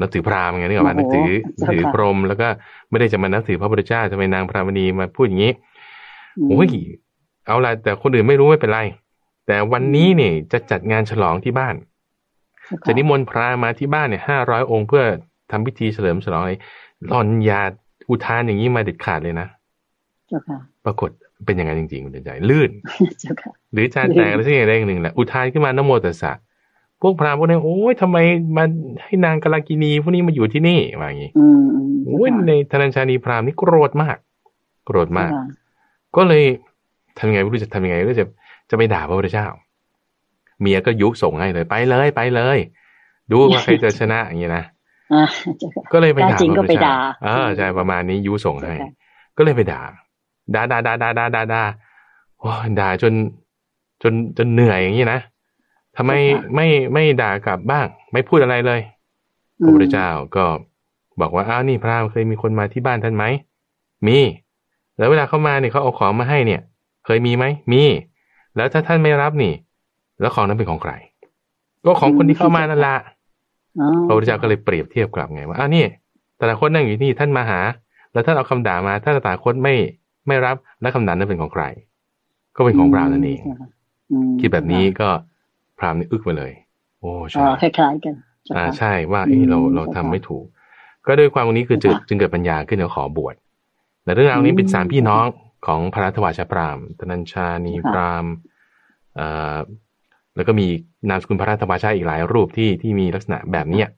[0.01, 1.31] นับถือพราหมณ์ไงนี่กว่านับถือ
[1.69, 2.49] ถือพรหมแล้วก็
[2.91, 5.53] ไม่ได้จะมานับถือพระพุทธเจ้าทำไมนางพรามณีมาพูดอย่างนี้
[6.49, 6.69] โอ้ย
[7.47, 8.81] เอาละแต่คนอื่นไม่รู้ไม่เป็นไร
[9.47, 11.75] แต่วันนี้เนี่ยจะจัดงานฉลองที่บ้าน
[12.87, 15.05] จะนิมนต์พระมาที่บ้านเนี่ยห้าร้อยองค์เพื่อ
[15.51, 16.53] ทำพิธีเฉลิมฉลองอะไร
[17.07, 17.63] หล่อนยา
[18.11, 19.49] อุทานอย่างนี้มาเด็ดขาดเลยนะ
[20.85, 21.11] ปรากฏ
[21.45, 22.71] เป็นอย่างนั้นจริงๆคุณใจลื่น
[23.73, 26.33] หรือจานแตกอะไรสักอย่างใดอย่างหนึ่งแหละอุทานขึ้นมานโมตัสสะ
[27.01, 28.17] พวกพราหมณ์พวกนี้โอ้ยทำไม
[28.57, 28.65] มา
[29.05, 31.31] ให้นางกาลากินีพวกนี้มาอยู่ที่นี่ว่าอย่างนี้
[32.07, 34.17] โอ้ยในธนัญชานีพราหมณ์นี่โกรธมาก
[34.87, 35.31] โกรธมาก
[36.17, 36.45] ก็เลย
[37.19, 38.25] ทำยังไงไม่รู้จะทำยังไงก็จะ
[38.71, 39.47] จะไปด่าพระพุทธเจ้า
[40.61, 42.59] เมียก็ยุส่งให้เลยไปเลยไปเลย
[43.31, 44.65] ดูว่าใครจะชนะอย่างนี้นะ
[45.93, 48.75] ก็เลยไปด่าพระพุทธเจ้าเออใช่ประมาณนี้ยุส่งให้
[49.37, 49.83] ก็เลยไปด่า
[50.55, 51.63] ด่าด่าด่าด่าด่าด่าด่า
[52.39, 53.13] โอ้ด่าจน
[54.03, 55.21] จนจนเหนื่อยอย่างนี้นะ
[55.97, 56.13] ทำไม
[56.55, 58.81] ไม่ไม่ด่ากลับบ้าง ไม่พูดอะไรเลย
[59.63, 60.45] พระพุทธเจ้าก็
[61.21, 63.25] บอกว่าอ้าวนี่พระเคยมีคนมาที่บ้านท่านไหม
[64.07, 64.19] มี
[64.99, 66.61] แล้วเวลาเข้ามาเนี่ยเขาเอาของมาให้เนี่ย
[67.05, 67.83] เคยมีไหมมี
[68.57, 69.53] แล้วถ้าท่านไม่รับนี่
[70.21, 70.93] แล้วของนั้นเป็นของใคร
[71.85, 72.97] ก็ของคนที่เข้ามานั่นละ
[74.07, 75.85] พระพุทธเจ้าก็เลยเปรียบเทียบกลับไงว่าอ้าวนี่
[76.39, 77.61] แต่ละคนนั่งอยู่นี่ท่านมาหา
[78.13, 79.75] แล้วท่านเอาคำด่ามาถ้าแต่ละคนไม่
[80.27, 81.65] ไม่รับและคำด่านั้นเป็นของใคร
[82.57, 83.41] ก็เป็นของพระนั่นเอง
[84.41, 85.09] คิดแบบนี้ก็
[85.79, 86.53] พรามนี่อึกไปเลย
[87.01, 88.15] โอ้ใช่คล้ายๆกัน
[88.57, 90.45] อ่าใช่ว่าเออเราเราทำไม่ถูก
[91.07, 93.35] ก็ด้วยความวันนี้คือจึงจึงเกิดปัญญาขึ้นแล้วขอบวช
[94.05, 95.25] แต่เรื่องราวนี้เป็นสามพี่น้อง
[95.67, 98.25] ของพระรัตวาชพรามตนัญชานีพราม
[99.19, 99.59] อ่า
[100.37, 100.67] แล้วก็มี
[101.09, 103.89] นามสกุลพระรัตวาชาอีกหลายรูปที่ที่มีลักษณะแบบเนี้ย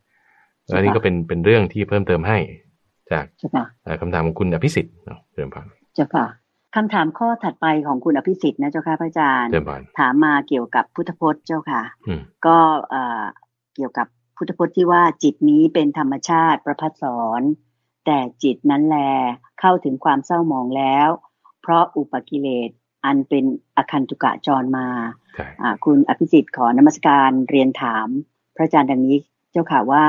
[0.74, 2.38] อันนี้ก็เป็นเป็นเรื่องที่เพิ่มเติมให้
[3.12, 3.24] จาก
[4.00, 6.26] คำถามของคุณอภิสิทธิ์เนาะเริ่มพันเจ้าค่ะ
[6.76, 9.50] คำถามข้อถัดไปของคุณอภิสิทธิ์นะเจ้าค่ะพระอาจารย์
[9.98, 11.82] ถามมาเกี่ยวกับพุทธพจน์เจ้าค่ะ
[12.46, 12.58] ก็
[13.74, 17.42] เกี่ยวกับพุทธพจน์ที่ว่าจิตนี้เป็นธรรมชาติประพัดสอน
[18.06, 18.98] แต่จิตนั้นแล
[19.60, 21.08] เข้าถึงความเศร้าหมองแล้ว
[21.62, 22.70] เพราะอุปกิเลส
[23.04, 23.44] อันเป็น
[23.76, 24.86] อคันตุกะจรมา
[25.84, 28.08] คุณอภิสิทธิ์ขอนมัสการเรียนถาม
[28.56, 29.16] พระอาจารย์ดังนี้
[29.52, 30.04] เจ้าค่ะว่า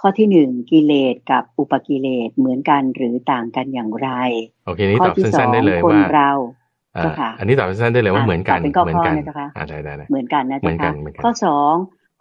[0.00, 4.08] ข้อที่หนึ่งกิเลสกับอุปกิเลสเหมือนกันหรือต่างกันอย่างไร
[4.66, 6.30] โอเคนี้ตอบสั้นๆได้เลยว่าเรา
[7.38, 9.14] อันนี้ตอบสั้นๆได้เลยว่าเหมือนกันเหมือนกัน
[9.56, 11.74] อ่าได้ได้เหมือนกันนะจ๊ะคะข้อสอง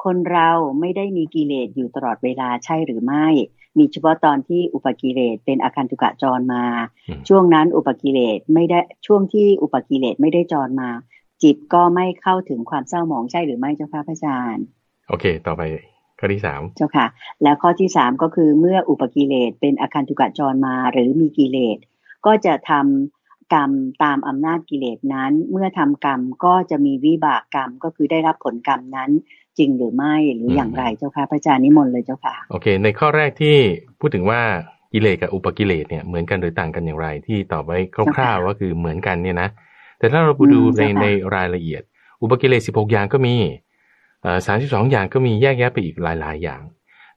[0.03, 3.27] คนเราไม่ได้มีกิเลสอยู่ตลอดเวลาใช่หรือไม่
[3.77, 6.65] มีเฉพาะตอนที่อุปกิเลสเป็นอาคันตุกะจรมา
[7.29, 10.89] ช่วงนั้นอุปกิเลสไม่ได้ช่วงที่อุปกิเลสไม่ได้จรมา
[11.43, 14.65] จิตก็ไม่เข้าถึงความเศร้าหมองใช่หรือไม่เจ้าค่ะพระอาจารย์
[15.09, 15.61] โอเค ต่อไป
[16.19, 17.05] ข้อที่สามเจ้าค่ะ
[17.43, 21.77] แล้วข้อที่สามก็คือเมื่ออุปกิเลสเป็นอาคันตุกะจรมาหรือมีกิเลส
[22.25, 23.14] ก็จะทำ
[23.53, 23.71] กรรม
[24.03, 29.11] ตามอำนาจกิเลสนั้น เมื่อทำกรรมก็จะมีวิบากกรรมก็คือได้รับผลกรรมนั้น
[29.57, 33.55] จริงหรือไม่หรืออย่างไรเจ้าค่ะพระอาจารย์นิมนต์เลยเจ้าค่ะโอเค ในข้อแรกที่
[33.99, 34.41] พูดถึงว่า
[34.93, 37.77] กิเลสกับอุปกิเลสเนี่ยเหมือนกันหรือต่างกันอย่างไร ที่ตอบไว้
[38.15, 39.49] คร่าวๆว่าคือเหมือนกันเนี่ยนะ
[39.99, 41.05] แต่ถ้าเราไปดูในใน
[41.35, 41.81] รายละเอียด
[42.21, 43.35] อุปกิเลสสิบหกอย่างก็มี
[44.45, 46.61] สามสิบสองอย่างก็มีแยกแยะไปอีกหลายๆอย่าง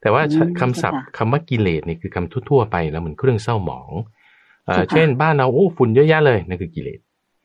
[0.01, 0.21] แต่ว่า
[0.59, 3.91] คำศัพท์คำว่ากิเลสเนี่ยคือคำทั่วๆไปแล้วเหมือนเครื่องเศร้าหมอง
[4.91, 6.99] เช่นบ้านเราโอ้ฝุ่นเยอะแยะเลยนั่นคือกิเลส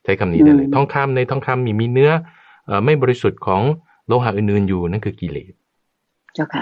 [0.05, 2.11] ใช้คำนี้ได้เลยทองคำในทองคำมีมีเนื้อ
[2.85, 3.63] ไม่บริสุทธิ์ของ
[4.07, 5.53] โลหะอื่นๆอยู่นั่นคือกิเลส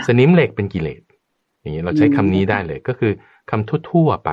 [0.07, 1.03] สนิมเหล็กเป็นกิเลส
[1.61, 3.13] อย่างนี้เราใช้คำนี้ได้เลยก็คือ
[3.51, 4.31] คำทั่วๆไป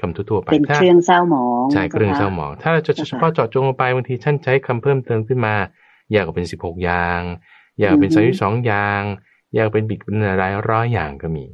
[0.00, 5.54] คำทั่วๆไปเป็นเครื่องเศร้าหมองใช่เครื่องเศร้าหมอง ถ้าเราจะเฉพาะเจาะจงลงไปบางทีท่านใช้คำเพิ่มเติมขึ้นมา
[6.12, 7.20] อยากเป็นสิบหกอย่าง
[7.80, 9.02] อยากเป็นสามสิบสองอย่าง
[9.54, 11.46] อยากเป็นบิดเป็นหลายร้อยอย่างก็มี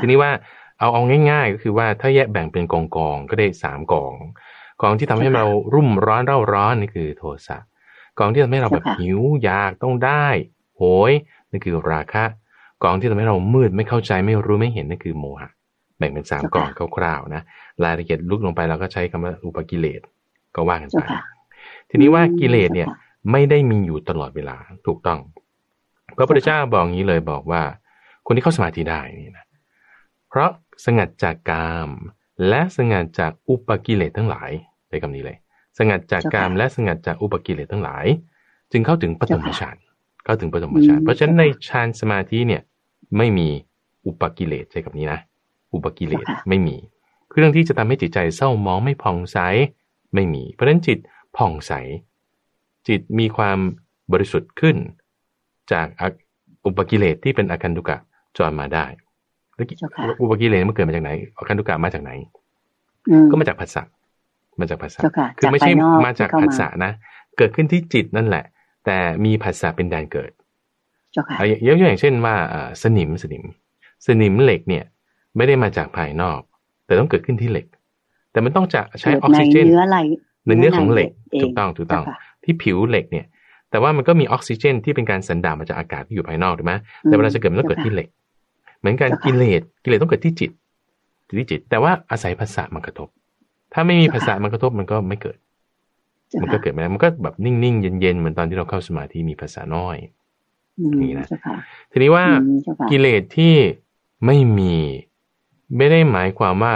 [0.00, 0.30] ทีนี้ว่า
[0.78, 4.14] เอาเอาง่ายๆ ก็คือว่าถ้าแยกแบ่งเป็นกองกองก็ได้สามกอง
[4.82, 7.58] กองที่ทำให้เรารุ่มร้อนเร่าร้อนนี่คือโทสะ
[8.18, 10.26] กองที่ทำให้เราแบบหิวอยากต้องได้
[10.76, 11.12] โหย
[11.50, 12.24] นี่คือราคะ
[12.84, 15.50] กองที่ทำให้เรามืดไม่เข้าใจไม่รู้ไม่เห็นนั่นคือโมหะ
[15.98, 17.42] แบ่งเป็นสามกองคร่าวๆนะ
[17.84, 20.00] รายละเอียดลุกลงไปเราก็ใช้คำว่าอุปกิเลส
[20.54, 21.02] ก็ว่ากันไป
[21.90, 22.88] ทีนี้ว่ากิเลสเนี่ย
[23.32, 25.20] ไม่ได้มีอยู่ตลอดเวลาถูกต้อง
[26.16, 27.62] พระพุทธเจ้าบอกงี้เลยบอกว่า
[28.26, 29.46] คนที่เข้าสมาธิได้นี่นะ
[30.28, 30.50] เพราะ
[30.84, 31.90] สงัดจากกาม
[32.48, 34.50] และสงัดจากอุปกิเลสทั้งหลาย
[34.90, 35.38] ในคำนี้เลย
[35.78, 38.06] สงัดจากกามและสงัดจากอุปกิเลสทั้งหลาย
[38.72, 39.76] จึงเข้าถึงปฐมฌาน
[40.24, 42.62] เข้าถึงปฐมฌานเพราะฉะนั้นในฌานสมาธิเนี่ย
[43.16, 43.48] ไม่มี
[44.06, 45.20] อุปกิเลสใช่คำนี้นะ
[45.74, 46.76] อุปกิเลสไม่มี
[47.38, 49.38] เรื่องที่จะทำให้จิตใจเศร้ามองไม่ผ่องใส
[50.14, 50.98] ไม่มี เพราะฉะนั้นจิต
[51.36, 51.72] ผ่องใส
[52.88, 53.58] จิตมีความ
[54.12, 54.76] บริสุทธิ์ขึ้น
[55.72, 55.86] จาก
[56.66, 57.96] อุปกิเลสที่เป็นอาการตุกะ
[58.36, 58.86] จรมาได้
[59.56, 62.10] แล้วอุปกิเลสมันเกิดมาจากไหนอาการตุกะมาจากไหน
[63.30, 63.82] ก็มาจากภาษา
[64.60, 65.00] มาจากภาษา
[65.38, 65.72] คือไม่ใช่
[66.06, 66.92] มาจากภาษานะ
[67.38, 68.44] เกิดขึ้นที่จิตนั่นแหละ
[68.84, 70.30] แต่มีภาษาเป็นแดนเกิด
[71.16, 71.24] ยก
[71.78, 72.34] ตัวอย่างเช่นว่า
[72.82, 73.44] สนิมสนิม
[74.06, 74.84] สนิมเหล็กเนี่ย
[75.36, 76.40] ไม่ได้มาจากภายนอก
[76.86, 77.66] แต่ต้องเกิดขึ้นที่เหล็ก
[78.32, 79.98] แต่มันต้องจะใช้ออกซิเจนเนื้อไหล
[80.46, 81.10] ในเนื้อของเหล็ก
[81.42, 82.04] ถูกต้องถูกต้อง
[82.44, 83.26] ที่ผิวเหล็กเนี่ย
[83.70, 88.16] แต่ว่ามันก็มีออกซิเจนที่เป็นการสันดาบมาจากอากาศที่อยู่ภายนอกถูกไหมแต่เวลาจะเกิดมันต้องเกิดที่เหล็กเห
[88.86, 90.50] มือนกันกิเลสกิเลสต้องเกิดที่จิต
[91.38, 93.08] ที่จิต แต่ว่าอาศัยภาษามันกระทบ
[93.72, 95.38] ถ้าไม่มีภาษามันกระทบมันก็ไม่เกิด
[96.42, 99.96] มันก็เกิดไม่ได้มันก็แบบนิ่งๆเย็นๆเหมือนตอนที่เราเข้าสมาธิมีภาษาน้อย
[101.00, 101.26] นี่นะ
[101.90, 102.26] ทีนี้ว่า
[102.90, 103.54] กิเลสที่
[104.26, 104.74] ไม่มี
[105.76, 106.74] ไม่ได้หมายความว่า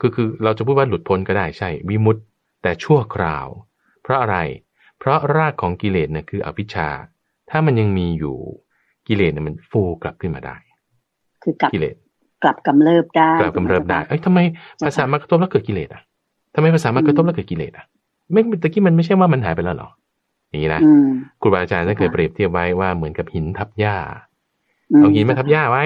[0.00, 2.24] คือคือเราจะพูดว่าหลุดพ้นก็ได้ใช่ วิมุตต์
[2.62, 3.46] แต่ชั่วคราว
[4.02, 4.36] เพราะอะไร
[4.98, 6.88] เพราะรากของกิเลสเนี่ยคืออภิชา
[7.50, 8.36] ถ้ามันยังมีอยู่
[9.08, 10.56] กิเลสเนี่ยมันฟูกลับขึ้นมาได้
[11.42, 11.96] คือกลับกิเลส
[12.42, 14.38] กลับกำเริบได้กลับกำเริบได้เอ้ยทำไม
[14.84, 16.02] ภาษามากระทบแล้วเกิดกิเลสอะ
[16.54, 17.84] ทำไมภาษามากระทบแล้วเกิดกิเลสอะ
[18.32, 19.90] ไม่ตะกี้มันไม่ใช่ว่ามันหายไปแล้วหรอ
[20.48, 20.80] อย่างนี้นะ
[21.40, 23.96] ครูบาอาจารย์ท่านเคยเปรียบเทียบไว้ว่าเหมือนกับหินทับหญ้า
[24.96, 25.82] เอาหินมาทับหญ้าไว้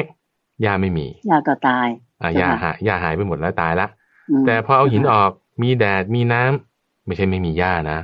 [0.63, 1.89] หญ้าไม่มีหญ้าก็ตาย
[2.23, 3.87] อ่ายาหายาหายไปหมดแล้วตายละ
[4.47, 5.31] แต่พอเอาหินออก
[5.63, 7.99] มีแดดมีน้ำไม่ใช่ไม่มีหญ้านะ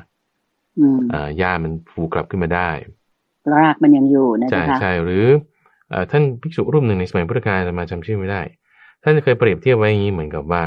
[1.13, 2.71] อ่าหญ้ามันฟูกลับขึ้นมาได้
[3.55, 5.27] รากมันยังอยู่นะใช่ใช่หรือ
[6.11, 8.43] ท่านภิกษุรูปหนึ่งในสมัยพุทธกาลมาจำชื่อไม่ได้
[9.03, 10.65] ท่านเคยเปรียบเทียบไว้อย่างนี้เหมือนกับว่า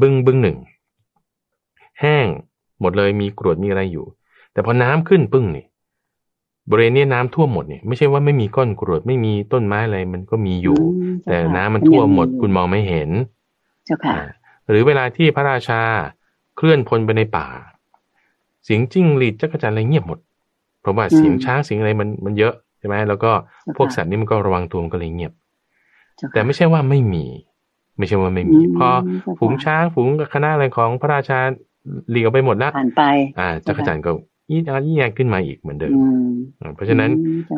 [0.00, 0.58] บึ้งบึ้งหนึ่ง
[2.00, 2.26] แห้ง
[2.80, 4.06] หมดเลยมีกรวดมีอะไรอยู่
[4.52, 5.66] แต่พอน้ำขึ้นปึ้งนี่
[6.70, 10.78] บริเวณนี้น้ำท่วมหมดเนี่ยไม่ใช่ว่าไม่มีก้อนกรวดไม่มีต้นไม้อะไรมันก็มีอยู่
[11.24, 13.10] แต่น้ำมันท่วมหมดคุณมองไม่เห็น
[13.86, 14.16] เจ้าค่ะ
[14.68, 15.82] หรือเวลาที่พระราชา
[16.56, 17.46] เคลื่อนพลไปในป่า
[18.64, 20.18] เสียงจิ้งหรีดจักรจันอะไรเงียบหมด
[20.80, 23.32] เพราะว่าเสียงช้างเสียงอะไรมันมันเยอะใช่ไหมแล้วก็
[23.76, 25.32] พวกสัตว์นี่มันก็ระวังตัวมันก็เลยเงียบ
[26.32, 27.24] แต่ไม่ใช่ว่าไม่มี
[27.98, 28.88] ไม่ใช่ว่าไม่มี พอ
[29.38, 31.38] ฝูงช้างฝูงคณะอะไรของพระราชา
[32.10, 33.02] หลีกไปหมดแล้วผ่านไป
[33.38, 34.10] อ่าจักรจันก็
[34.52, 35.94] ยิ่งยิ่งแย่ขึ้นมาอีกเหมือนเดิม
[36.74, 37.10] เพราะฉะนั้น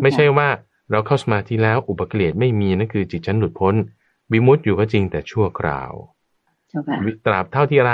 [0.02, 0.48] ไม่ใช่ว่า
[0.90, 3.74] เราเข้าสมาธิแล้วอุปกิเลสไม่มีนั่นคือจิตชั้นหลุดพ้น
[4.32, 5.92] วิมุตต์อยู่ก็จริงแต่ชั่วคราว
[7.26, 7.92] ตราบเท่าที่ไร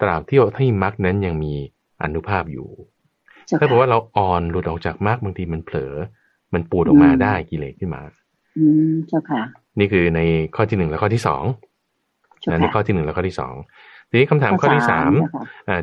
[0.00, 1.54] ตราบที่ที่มรรคนั้นยังมี
[2.02, 2.68] อนุภาพอยู่
[3.60, 5.94] ถ้าบอกว่าเราอ่อนหลุดออกจากมรรคบางทีมันเผลอ
[6.54, 8.02] มันปูดออกมาได้กิเลสขึ้นมา
[8.58, 9.42] อืมเจ้าค่ะ
[9.78, 10.20] นี่คือใน
[10.56, 11.44] ข้อที่หนึ่งและข้อที่สอง
[12.60, 13.54] ในข้อที่หนึ่งและข้อที่สอง
[14.08, 15.12] ทีนี้คำถามข้อที่สาม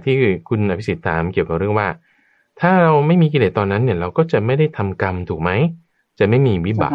[0.06, 0.16] ที่
[0.50, 1.88] คุณอภิสิทธิ์ถามเกี่ยวกับเรื่องว่า
[2.62, 5.52] ถ้าเราไม่มีกิเลสตอนนั้นเนี่ย เราก็จะไม่ได้ทำกรรมถูกไหม
[6.20, 6.94] จะไม่มีวิบาก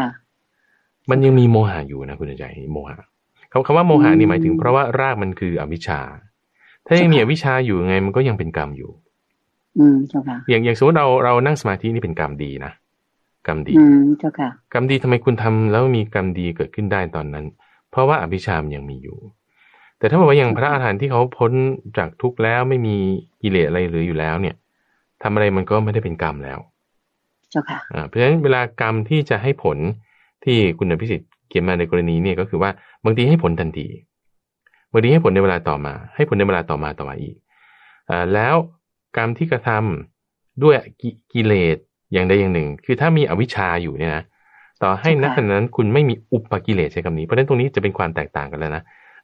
[1.10, 2.96] มันยังมีโมหะอยู่นะคุณใจโมหะ
[3.52, 6.00] คำคำว่าโมหะนี่หมายถึงเพราะว่ารากมันคืออวิชชา
[6.86, 8.90] ถ้ายังมีอวิชชาอยู่ไง มันก็ยังเป็นกรรมอยู่
[9.78, 12.72] อืมเจ้าค่ะอย่างอย่างสมมติเราเรานั่งสมาธินี่เป็นกรรมดีนะ
[13.46, 17.44] กรรมดีอืมเจ้าค่ะกรรมดีทำไมคุณทำแล้วมีกรรมดีเกิดขึ้นได้ตอนนั้น
[17.90, 19.18] เพราะว่าอวิชชามยังมีอยู่
[19.98, 21.52] แต่ถ้าบอกว่าอย่างพระอาหารหันต์ที่เขาพ้น
[21.98, 22.96] จากทุกข์แล้วไม่มี
[23.42, 24.54] กิเลสอะไรเหลืออยู่แล้วเนี่ย
[25.22, 26.58] ทำอะไรมันก็ไม่ได้เป็นกรรมแล้ว
[27.50, 29.78] เจ้าค่ะเพราะฉะนั้นเวลากรรมที่จะให้ผล
[30.44, 32.70] ที่คุณพิสิทธิ์เขียนมาในกรณีนี้ก็คือว่า
[33.04, 33.86] บางทีให้ผลทันที
[34.92, 37.36] บางทีให้ผลในเวลาต่อมา ให้ผลในเวลาต่อมาต่อมาอีก
[38.08, 38.56] อแล้ว
[39.16, 40.76] กรรมที่กระทำด้วย
[41.32, 41.78] กิเลส
[42.12, 44.22] อย่างใดอย่างหนึ่ง คือถ้ามีอวิชชาอยู่เนี่ยนะ
[44.82, 48.82] ต่อให้นักขณะนั้นคุณไม่มีอุปกิเลสใช้คำนี้เพราะฉะนั้นตรงนี้จะเป็นความแตกต่างกันแล้วนะ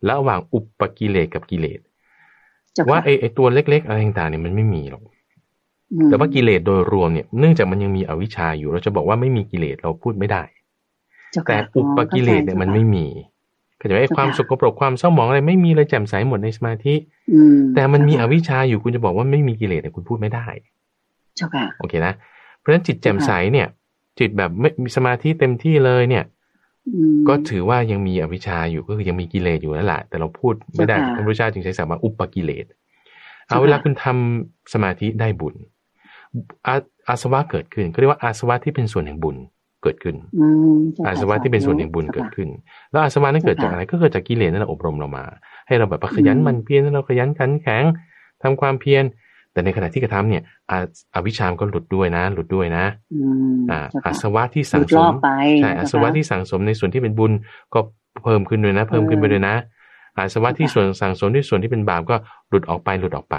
[0.08, 1.80] ระหว่างอุปกิเลสกับกิเลส
[2.90, 5.02] ว่าไอไอตัวเล็ก ๆ อะไรต่างๆเนี่ยมันไม่มีหรอก
[6.06, 10.42] แต่ว่ากิเลสโดยรวมเนี่ยเนื่องจากมันยังมีอวิชชาอยู่เราจะบอกว่าไม่มีกิเลสเราพูดไม่ได้
[11.48, 13.06] แต่อุปกิเลสเนี่ยมันไม่มี
[13.80, 16.94] ก็จะไอ้ความสุขกปรกความเศร้าหมองอะไรไม่มีเลยแจ่มใสหมดในสมาธิ
[17.74, 20.46] แต่มันมีอวิชชาอยู่คุณจะบอกว่าไม่มีกิเลสเนี่ยคุณพูดไม่ได้
[21.80, 22.14] โอเคนะ
[22.62, 23.68] เพราะฉะนั้นจิตแจ่มใสเนี่ย
[24.18, 26.24] จิตแบบไม่มีสมาธิเต็มที่เลยเนี่ย
[27.28, 32.66] ก็ถือว่ายังมีอวิชชาอยู่ก็คือยังมีกิเลสอยู่นั่นแหละแต่เราพูดไม่ได้พระพุทธเจ้าจึงใช้คำว่าอุปกิเลส
[33.46, 35.54] เอาเวลาคุณทำสมาธิได้บุญ
[36.66, 36.74] อา
[37.08, 39.36] อาสวะเกิดขึ้นก็เรียกว่าอาสวะที่เป็นส่วนแห่งบุญ
[39.82, 40.16] เกิดขึ้น
[41.06, 42.48] อาสวะที่เป็นส่วนแห่งบุญเกิดขึ้น
[42.90, 45.24] แล้วอาสวะนั้นเกิดจากอะไรก็เกิดจากกิเลสนั่นเราอบรมเรามา
[45.66, 47.84] ให้เราแบบขยันมันเพียรเราขยันขันแข็ง
[48.42, 49.04] ทำความเพียร
[49.52, 50.78] แต่ในขณะที่กระทำเนี่ยอา
[51.14, 52.84] อวิชามก็หลุดด้วยนะ หลุดด้วยนะ
[53.70, 55.12] อ่าอาสวะที่สังสม
[55.62, 57.32] ใช่อาสวะที่สังสมในส่วนที่เป็นบุญ
[57.74, 57.80] ก็
[58.24, 59.54] เพิ่มขึ้นด้วยนะ เพิ่มขึ้นไปด้วยนะ
[60.18, 62.16] อาสวะที่ส่วนสังสมที่ส่วนที่เป็นบาปก็
[62.48, 63.36] หลุดออกไปหลุดออกไป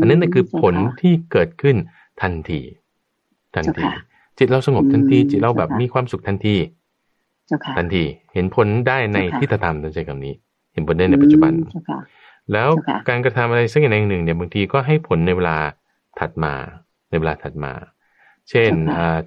[0.00, 1.76] อันนั้นคือผลที่เกิดขึ้น
[2.22, 2.60] ทันที
[3.56, 3.84] ทันที
[4.38, 6.56] จิตเราสงบทันทีจิตเราแบบมีความสุขทันที
[7.76, 8.02] ทันที
[8.34, 10.34] เห็นผลได้ในที่ธรรมตั้งใจคำนี้
[10.72, 11.52] เห็นผลได้ในปัจจุบัน
[12.52, 12.68] แล้ว
[13.08, 15.56] การกระทำอะไรสักอย่างหนึ่งเนี่ยบางทีก็ให้ผลในเวลา
[16.18, 16.54] ถัดมา
[17.10, 17.72] ในเวลาถัดมา
[18.50, 18.70] เช่น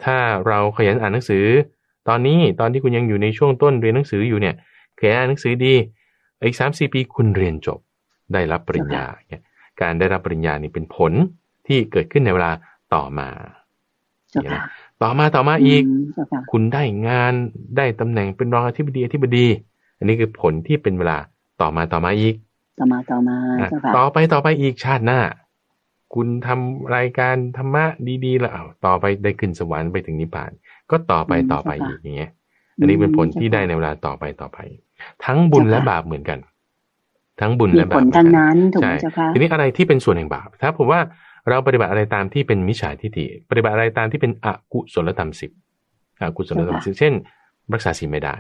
[0.06, 1.46] ถ้าเราขยันอ่านหนังสือ
[2.08, 4.56] ตอนนี้ตอนที่คุณยังอยู่ในช่วงต้นเรียนหนังสืออยู่เนี่ย
[5.00, 5.74] ขยันอ่านหนังสือดี
[6.44, 7.80] อีกสามสี่ปีคุณเรียนจบ
[8.34, 9.42] ได้รับปริญญาเนี่ย
[9.82, 11.12] การได้รับปริญญานี่เป็นผล
[11.68, 12.52] ที่เกิดขึ้นในเวลา
[12.94, 13.30] ต่อมา
[15.04, 15.84] ต่อมาต่อมาอีก
[16.52, 17.34] คุณได้งาน
[17.78, 19.46] ได้ตำแหน่งเป็นรองอธิบดีอธิบดี
[19.98, 21.18] อันนี้คือผลที่เป็นเวลา
[21.62, 22.36] ต่อมาต่อมาอีก
[22.80, 23.38] ต่อมาต่อมา
[23.98, 25.20] ต่อไปต่อไปอีกชาติหน้า
[26.14, 27.86] คุณทำรายการธรรมะ
[28.26, 28.52] ดีๆ แล้ว
[28.86, 30.52] ต่อไปได้ขึ้นสวรรค์ไปถึงนิพพาน
[30.92, 32.32] ก็ต่อไปต่อไปอีกอย่างเงี้ย
[32.80, 34.60] อันนี้เป็นผลที่ได้ในเวลาต่อไปต่อไป
[35.26, 36.40] ทั้งบุญและบาปเหมือนกัน
[37.42, 41.00] ทั้งบุญและบาปผลทั้งนั้นถูกไหมเจ้าค่ะทีนี้อะไรที่เป็นส่วนแห่งบาปถ้าผมว่า
[41.50, 45.52] เราปฏิบัติอะไรตามที่เป็นมิจฉาทิฏฐิปฏิบัติอะไรตามที่เป็นอกุศลธรรมสิบ
[46.22, 47.14] อกุศลธรรมสิบเช่น
[47.74, 48.36] รักษาศีลไม่ได้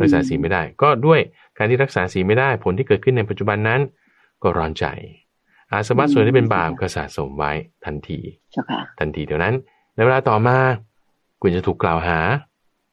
[0.00, 1.20] รักษาศีลไม่ได้ ก็ด้วย
[1.56, 3.80] การที่รักษาศีลไม่ได้ ผลที่เกิดขึ้นในปัจจุบันนั้น
[4.42, 4.84] ก็ร้อนใจ
[5.70, 7.52] อาสวะส่วนที่เป็นบาปก็สะสมไว้
[7.84, 8.18] ทันที
[8.98, 9.54] ทันทีเดี๋ยวนั้น
[9.94, 10.56] ในเวลาต่อมา
[11.42, 12.18] คุณจะถูกกล่าวหา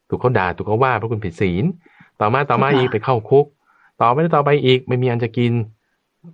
[0.09, 1.65] ถูกเขาด่าถูกเขาว่าเพราะคุณผิดศีล
[2.21, 3.45] ต่อมาต่อมาอีกไปเข้าคุก
[4.01, 5.53] ต่อไปต่อไปอีกไม่มีอันจะกิน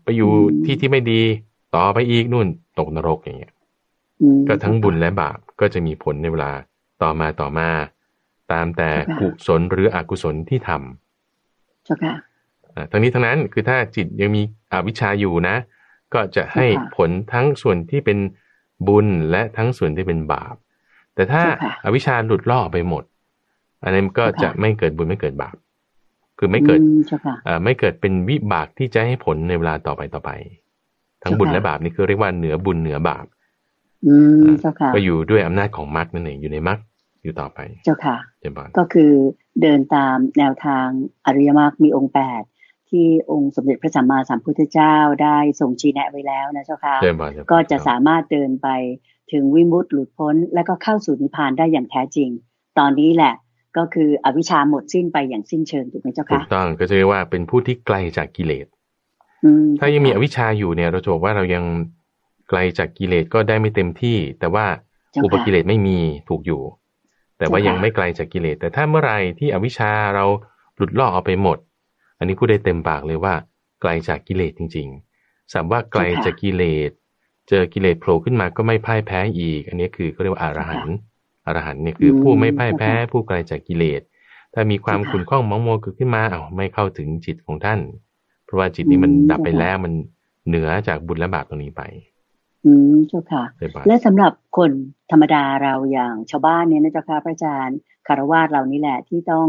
[0.04, 0.32] ไปอยู่
[0.66, 1.22] ที่ที่ไม่ดี
[1.76, 2.48] ต่อไปอีกนู่น
[2.80, 3.54] ตกนรกอย่างเงี้ย
[4.48, 6.52] ก็ทั้งบุญและบาปก็จะมีผลในเวลา
[7.02, 7.70] ต่อมาต่อมา
[8.52, 15.56] ตามแต่กุศลหรืออกุศลที่ทำทั้งนี้ทั้งนั้นคือถ้าจิตยังมีอวิชชาอยู่นะ
[16.14, 18.18] ก็จะให้ผลทั้งส่วนที่เป็น
[18.88, 20.56] บุญและทั้งส่วนที่เป็นบาป
[21.16, 21.44] แต่ถ้า
[21.84, 23.04] อาวิชชาหลุดล่อไปหมด
[23.84, 25.56] อันนี้ก็จะไม่เกิดบุญไม่เกิดบาป
[26.40, 26.80] คือไม่เกิด
[27.64, 30.32] ไม่เกิดเป็นวิบากที่จะให้ผลในเวลาต่อไปต่อไป
[31.24, 33.26] ทั้งบุญและบาปนี่คือเรียกว่าเหนือบุญเหนือบาป
[34.94, 36.80] ก็อยู่ด้วยอำนาจของมรรคนั่นเองอยู่ในมรรค
[37.26, 38.18] อยู่ต่อไป เจ้าค่ะ
[38.78, 39.12] ก็คือ
[39.62, 40.88] เดินตามแนวทาง
[41.26, 42.44] อริยมรรคมีองค์แปด
[42.90, 46.96] ที่องค์สมเด็จพระสัมมาสัมพุทธเจ้าได้ทรงชี้แนะไว้แล้วนะเจ้าค่ะ
[47.52, 48.68] ก็จะสามารถเดินไป
[49.32, 52.30] ถึงวิมุตติหลุดพ้น และก็เข้าสู่นิพพานได้อย่างแท้จริง
[52.80, 53.34] ตอนนี้แหละ
[53.78, 58.68] ก็คืออวิชชาหมดสิ้นไปอย่างสิ้นเชิงถูกไหมเจ้าคะถูกต้องก็จะเรียกว่าเป็นผู้ที่ไกลจากกิเลส
[59.80, 61.64] ถ้ายังมีอวิชชาอยู่เนี่ยเราจะบอกว่าเรายัง
[62.50, 64.66] ไกลจากกิเลสก็ได้ไม่เต็มที่ แต่ว่า
[65.24, 66.62] อุปกิเลสไม่มีถูกอยู่
[67.38, 70.26] แต่ว่ายังไม่ไกลจากกิเลส แต่ถ้าเมื่อไรที่อวิชชาเรา
[70.76, 71.58] หลุดล่อเอาไปหมด
[72.18, 73.34] อันนี้พูดได้เต็มปากเลยว่า
[73.82, 76.92] ไกลจากกิเลสจริงๆสามว่าไกลจากกิเลส
[77.50, 80.96] เจอกิเลสโผล่ขึ้นมาก็ไม่พ่ายแพ้อีก อันนี้คือเขาเรียกว่าอารหันต์
[81.46, 84.02] อรหันต์เนี่ยคือผู้ไม่พ่ายแพ้ ผู้ไกลจากกิเลส
[84.54, 87.80] ถ้ามีความขุ่นข้องมองโมเกิดขึ้นมาเอาไม่เข้าถึงจิตของท่าน
[88.46, 89.94] เพราะว่าจิตนี้มันดับไปแล้วมัน
[90.48, 91.84] เหนือจากบุญและบาปตรงนี้ไป
[92.66, 93.44] อืมเจ้าค่ะ
[93.88, 94.72] และสำหรับคน
[95.12, 99.48] ธรรมดาเราอย่างชาวบ้านเนี่ยนะเจ้าค่ะพระอาจารย์คารวาสเรานี่แหละที่ต้อง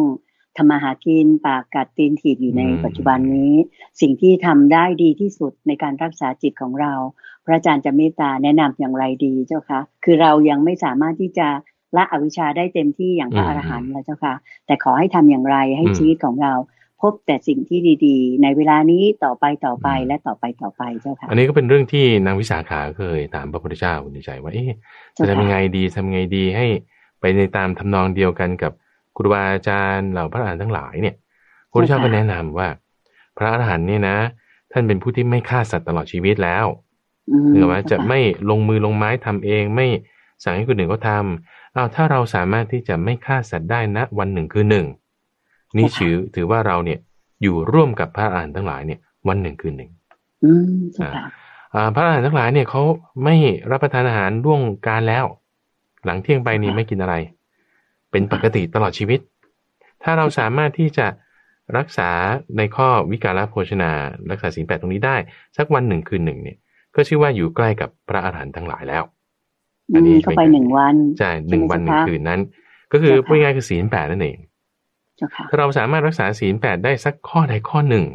[0.56, 3.54] ทำมาหากินปากกัดตีนถีบอยู่ในปัจจุบันนี้
[4.00, 6.92] สิ่งที่ทำได้ดีที่สุดในการรักษาจิตของเรา
[7.44, 11.48] พระอาจารย์จะเมตตาแนะนำอย่างไรดีเจ้าคะคือเรายังไม่สามารถที่จะ
[11.96, 14.34] ละอวิชชาได้เต็มที่อย่างพระอรหันต์แล้วเจ้าค่ะ
[14.66, 16.52] แต่ขอให้ทำอย่างไรให้ชีวิตของเรา
[17.00, 24.76] พบแต่สิ่งที่ดีๆ ในเวลานี้ต่อไปต่อไปและต่อไปต่อไปเจ้าค่ะ อันนี้ก็เป็นเรื่องที่นางวิสาขาเคยถามพระพุทธเจ้าในใจว่าเอ๊ะ
[25.16, 26.66] จะทำยังไงดีทำยังไงดีให้
[27.20, 28.72] ไปในตามทำนองเดียวกันกับ
[29.16, 31.16] ครูบาอาจารย์เหล่าพระอรหันต์ทั้งหลายเนี่ย
[31.70, 32.68] พระพุทธเจ้าก็แนะนำว่า
[33.38, 34.16] พระอรหันต์เนี่ยนะ
[34.72, 36.66] ท่านเป็นผู้ที่ไม่ฆ่าสัตว์ตลอดชีวิตแล้ว
[37.52, 38.18] หรือว่าจะไม่
[38.50, 39.86] ลงมือลงไม้ทำเองไม่
[40.42, 44.86] สั่งให้คนอื่นเขาทำอ้าวถ้าเราสามารถที่จะไม่ฆ่าสัตว์ได้นะวันหนึ่งคือหนึ่ง
[45.76, 46.98] นี่ถือถือว่าเราเนี่ย
[47.42, 49.90] อยู่ร่วมกับพระอรหันต์ทั้งหลายเนี่ย วันหนึ่งคืนหนึ่ง
[51.94, 52.82] พระอรหันต์ทั้งหลายเนี่ยเขา
[53.24, 53.36] ไม่
[53.70, 55.24] รับประทานอาหารร่วงการแล้ว
[56.04, 57.14] หลังเที่ยงไปนี่ไม่กินอะไร
[58.10, 59.20] เป็นปกติตลอดชีวิต
[60.02, 61.06] ถ้าเราสามารถที่จะ
[61.78, 62.10] รักษา
[62.56, 63.90] ในข้อวิการะโภชนา
[64.30, 65.16] รักษาสิ่งแปดตรงนี้ได้
[65.56, 66.56] สักวันหนึ่งคืนหนึ่งเนี่ย
[66.94, 69.02] ก็ชื่อว่าอยู่ใกล้กับพระอรหันต์ทั้งหลายแล้ว
[69.94, 72.40] อันนี้เข้าไปหนึ่งวันใช่หนึ่งวันหนึ่งคืนนั้น
[72.92, 74.45] ก็คือพูดง่ายคือศีลแปดนั่นเองถ้า
[75.56, 78.06] เราสามารถรักษาศีลแปดได้สักข้อใดข้อหนึ่ง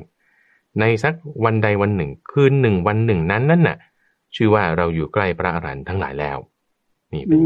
[0.79, 1.13] ในสัก
[1.45, 3.77] วันใดวันหนึ่ง คืนหนึ่งวันหนึ่งนั้นนั่นน่ะ
[4.35, 6.37] ชื่อว่าเราอยู่ใกล้พระอรหันต์ทั้งหลายแล้ว
[7.13, 7.39] นี่เป็น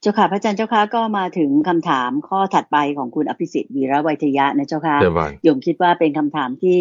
[0.00, 4.96] เจ้าค่ะพระอาจารย์เจ้าค่ะก็มาถึงคำถามข้อถัดไปของคุณอภิสิทธิ์วีระวัยทยะนะเจ้าค่ะ
[5.42, 6.78] โยมคิดว่าเป็นคำถามที่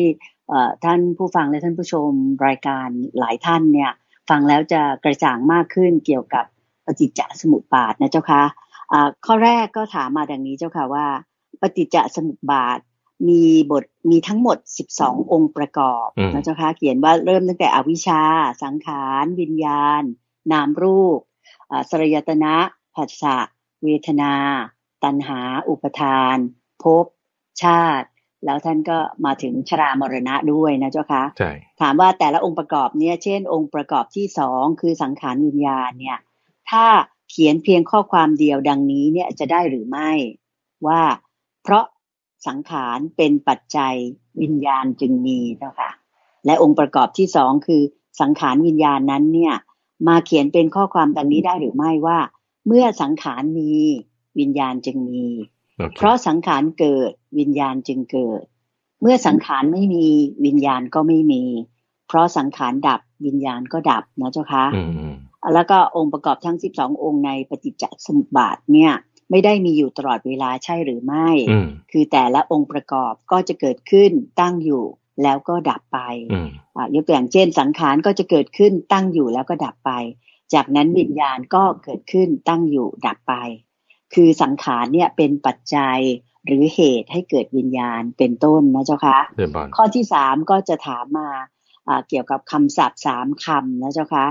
[0.85, 2.11] ท่านผู้ฟังและท่านผู้ชม
[2.47, 2.87] รายการ
[3.19, 3.91] หลายท่านเนี่ย
[4.29, 6.45] ฟังแล้วจะกระจ่างมากขึ้นเกี่ยวกับ
[6.85, 8.43] ปฏิจจสมุปบาทนะเจ้าค่ะ
[9.25, 11.07] ข้อแรกก็ถามมาดังนี้เจ้าค่ะว่า
[11.61, 12.79] ปฏิจจสมุปบาท
[13.29, 14.57] มีบทมีทั้งหมด
[14.95, 18.23] 12 องค์ประกอบนะเจ้าค่ะเขียนว่าเริ่มตั้งแต่อวิชชา
[18.63, 20.03] สังขาร วิญญาณ
[20.51, 21.19] นามรูป
[21.89, 22.55] สรยตนะ
[22.95, 23.37] ผัสสะ
[23.83, 24.33] เวทนา
[25.03, 26.37] ตัณหา อุปทาน
[26.83, 27.05] ภพ
[27.63, 28.07] ชาติ
[28.45, 31.23] แล้วท่านก็มาถึงชรามรณะด้วยนะเจ้าค่ะ
[31.81, 36.17] ถามว่าแต่ละองค์ประกอบเนี่ย เช่น องค์ประกอบที่สองคือสังขารวิญญาณเนี่ย
[36.69, 36.85] ถ้า
[37.29, 40.11] เขียนเพียงข้อความเดียวดังนี้เนี่ยจะได้หรือไม่
[40.87, 41.01] ว่า
[41.63, 41.85] เพราะ
[42.47, 43.95] สังขารเป็นปัจจัย
[44.41, 45.91] วิญญาณจึงมีเจ้าค่ะ
[46.45, 47.81] และองค์ประกอบที่สองคือ
[48.21, 49.53] สังขารวิญญาณนั้นเนี่ย
[50.07, 52.19] มาเขียนเป็นข้อความดังนี้ได้หรือไม่ว่า
[52.67, 53.71] เมื่อสังขารมี
[54.39, 55.25] วิญญาณจึงมี
[55.79, 55.95] okay.
[55.97, 58.41] เพราะสังขารเกิดวิญญาณจึงเกิด
[59.01, 60.05] เมื่อสังขารไม่มี
[60.45, 61.43] วิญญาณก็ไม่มี
[62.07, 64.65] เพราะสังขารดับวิญญาณก็ดับนะเจ้าค่ะ
[65.53, 68.93] แล้วก็องค์ประกอบทั้งสิบสององค์ในปฏิจจสมุปบาทเนี่ย
[69.31, 71.29] ไม่ได้มีอยู่ตลอดเวลาใช่หรือไม่
[71.91, 74.83] คือแต่ละองค์ประกอบก็จะเกิดขึ้นตั้งอยู่
[75.23, 75.99] แล้วก็ดับไป
[76.93, 79.91] ยกตัวอย่างเช่น สังขารก็จะเกิดขึ้นตั้งอยู่แล้วก็ดับไป
[80.53, 83.33] จากนั้นวิญญาณก็เกิดขึ้นตั้งอยู่ดับไป
[84.13, 85.99] คือสังขารเนี่ยเป็นปัจจัย
[86.45, 89.19] หรือเหตุให้เกิดวิญญาณเป็นต้นนะเจ้าคะ
[89.75, 91.29] ข้อที่สามก็จะถามมา
[92.07, 94.27] เกี่ยวกับคำศัพท์สามคำนะเจ้าคะ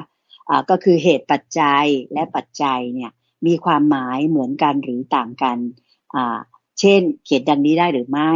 [0.71, 3.11] ก็คือเหตุปัจจัยและปัจจัยเนี่ย
[3.47, 5.59] มีความหมายเหมือนกันหรือต่างกัน
[6.15, 6.39] อ่า
[6.81, 8.33] เช่น เขียนดังนี้ได้หรือไม่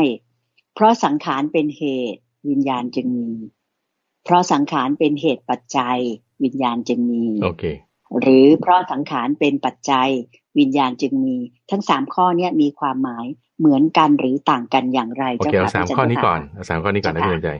[0.74, 1.82] เพราะสังขารเป็นเห
[2.14, 3.30] ตุวิญญาณจึงมี
[4.24, 5.98] เพราะสังขารเป็นเหตุปัจจัย
[6.44, 7.64] วิญญาณจึงมีโอเค
[8.20, 10.08] หรือเพราะสังขารเป็นปัจจัย
[10.58, 11.36] วิญญาณจึงมี
[11.70, 13.26] ทั้งสามข้อนี้มีความหมาย
[13.58, 17.50] เหมือนกันหรือต่างกันอย่างไรโอเคเอาสามข้อนี้ก่อนสามข้อนี้ก่อนนะพี่ใจ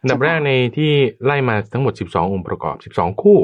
[0.00, 0.92] อันดับแรกในที่
[1.24, 3.40] ไล่มาทั้งหมดสิบสององค์ประกอบสิบสองคู่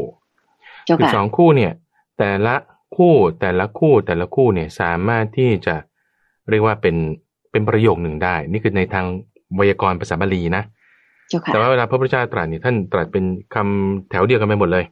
[1.01, 1.73] สิบสองคู่เนี่ย
[2.19, 2.55] แต่ละ
[2.97, 5.75] คู่แต่ละคู่แต่ละคู่เนี่ยสามารถที่จะ
[6.51, 6.97] เรียกว่าเป็น
[7.53, 9.05] เป็นประโยคหนึ่งได้ นี่คือในทาง
[9.57, 10.63] ไวยากรณ์ภาษาบาลีนะ
[11.47, 14.85] แต่ว่าเวลาพระพุทธเจ้าตรัสเนี่ยท่านตรัสเป็นคำแถวเดียวกันไปหมดเลย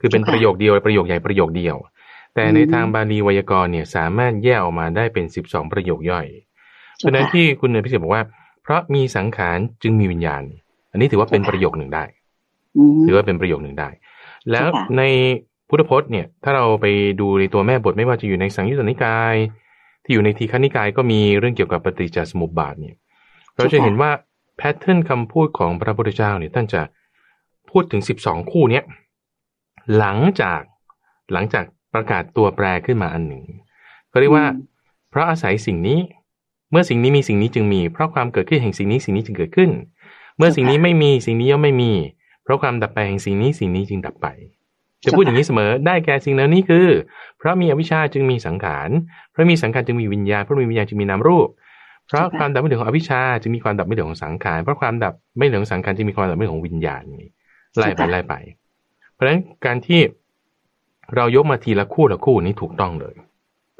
[0.00, 1.76] คือเป็นประโยคเดียวประโยคใหญ่ประโยคเดียว
[2.34, 6.26] แต่ในทางบาลีไวยากรณ์เนี่ยสามารถแยกออกมาได้เป็นสิบสองประโยคย่อย
[6.96, 8.24] เพราะนั้นที่คุณเนพิเศษบอกว่า
[8.62, 10.42] เพราะมีสังขารจึงมีวิญญาณ
[10.90, 12.04] อันนี้ถือว่าเป็นประโยคหนึ่งได้
[13.06, 13.88] ถือว่าเป็นประโยคหนึ่งได้
[14.50, 14.66] แล้ว
[14.98, 15.02] ใน
[15.72, 16.86] พุทธพจน์เนี่ยถ้าเราไป
[17.20, 19.34] ดูในตัวแม่บทไม่ว่าจะอยู่ในสังยุตตนิกาย
[20.04, 22.94] ที่อยู่ในทีฆนิกายก็มีเรื่องเกี่ยวกับปฏิจจสมุปบาทเนี่ย
[23.56, 24.10] เราจะเห็นว่า
[24.56, 26.82] แพทเทิร์นคำพูดของพระพุทธเจ้าเนี่ยท่านจะ
[27.70, 28.84] พูดถึงสิบสองคู่เนี้ย
[29.98, 30.60] หลังจาก
[31.32, 33.42] หลังจากประกาศตัวแปรขึ้นมาอันหนึ่ง
[34.08, 34.46] เขาเรียกว่า
[35.10, 35.98] เพราะอาศัยสิ่งนี้
[36.70, 39.70] เมื่อสิ่งนี้มีสิ่งนี้จึงมี เพราะความเกิดขึ้นแห่งสิ่งนี้สิ่งนี้จึงเกิดขึ้น
[40.36, 41.92] เมื่อสิ่งนี้ไม่มีสิ่งนี้ย่อมไม่มี
[42.44, 44.26] เพราะความดับไปแห่งสิ่งนี้สิ่งนี้จึงดับไป
[45.04, 46.88] จะพูดอย่างนี้เสมอได้แก่สิ่งเหล่านี้คือ
[47.38, 48.88] เพราะมีอวิชชาจึงมีสังขาร
[49.30, 51.48] เพราะมีสังขารจึงมีวิญญาณเพราะมีวิญญาณจึงมีนามรูป
[52.06, 57.30] เพราะความดับไม่เหลือของอวิชชาจึงมีความดับไม่เหลือของสังขารเพราะความดับไม่เหลือของสังขารจึงมีความดับไม่เหลือของวิญญาณนี่
[57.78, 58.34] ไล่ไปไล่ไป
[59.12, 60.00] เพราะฉะนั้นการที่
[61.16, 63.14] เรายกมาทีละคู่ละคู่นี้ถูกต้องเลย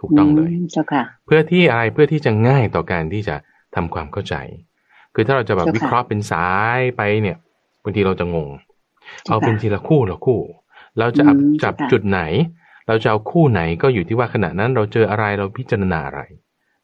[0.01, 0.51] ถูกต้องเลย
[1.26, 3.36] เพื่อที่อะไรเพื่อที่จะง่ายต่อการที่จะ
[3.74, 4.34] ทำความเข้าใจ
[5.14, 7.36] คือถ้าเราจะแบบวิเคราะห์เป็นสายไปเนี่ย
[7.82, 8.49] บางทีเราจะงง
[9.28, 10.40] เอาเป็นทีละคู่ละคู่
[10.99, 11.24] เราจะ
[11.62, 12.20] จับจุดไหน
[12.88, 16.20] เราจะเอาคู่ไหนก็อยู่ที่ว่าขณะนั้นเราเจออะไรเราพิจารณาอะไร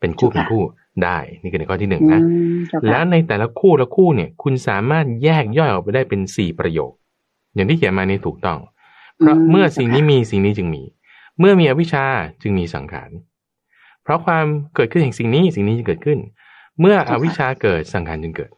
[0.00, 0.62] เป็นคู่เป็นคู่
[1.04, 2.20] ได้ นี่คือในข้อที่หนึ่งนะ
[2.90, 6.92] แล้วในแต่ละคู่ละคู่เนี่ย คุณสามารถแยกย่อยออกไปได้เป็นสี่ประโยค
[7.54, 8.58] อย่างที่เขียนมานี่ถูกต้อง
[9.18, 10.82] เพราะเมื่อสิ่งนี้มีสิ่งนี้จึงมี
[11.38, 12.06] เมื่อมีอวิชชา
[12.42, 13.10] จึงมีสังขาร
[14.02, 14.44] เพราะความ
[14.74, 16.18] เกิดขึ้นแห่งสิ่งนี้สิ่งนี้จะเกิดขึ้น
[16.80, 18.50] เมื่ออวิชชาเกิดสังขารจึงเกิด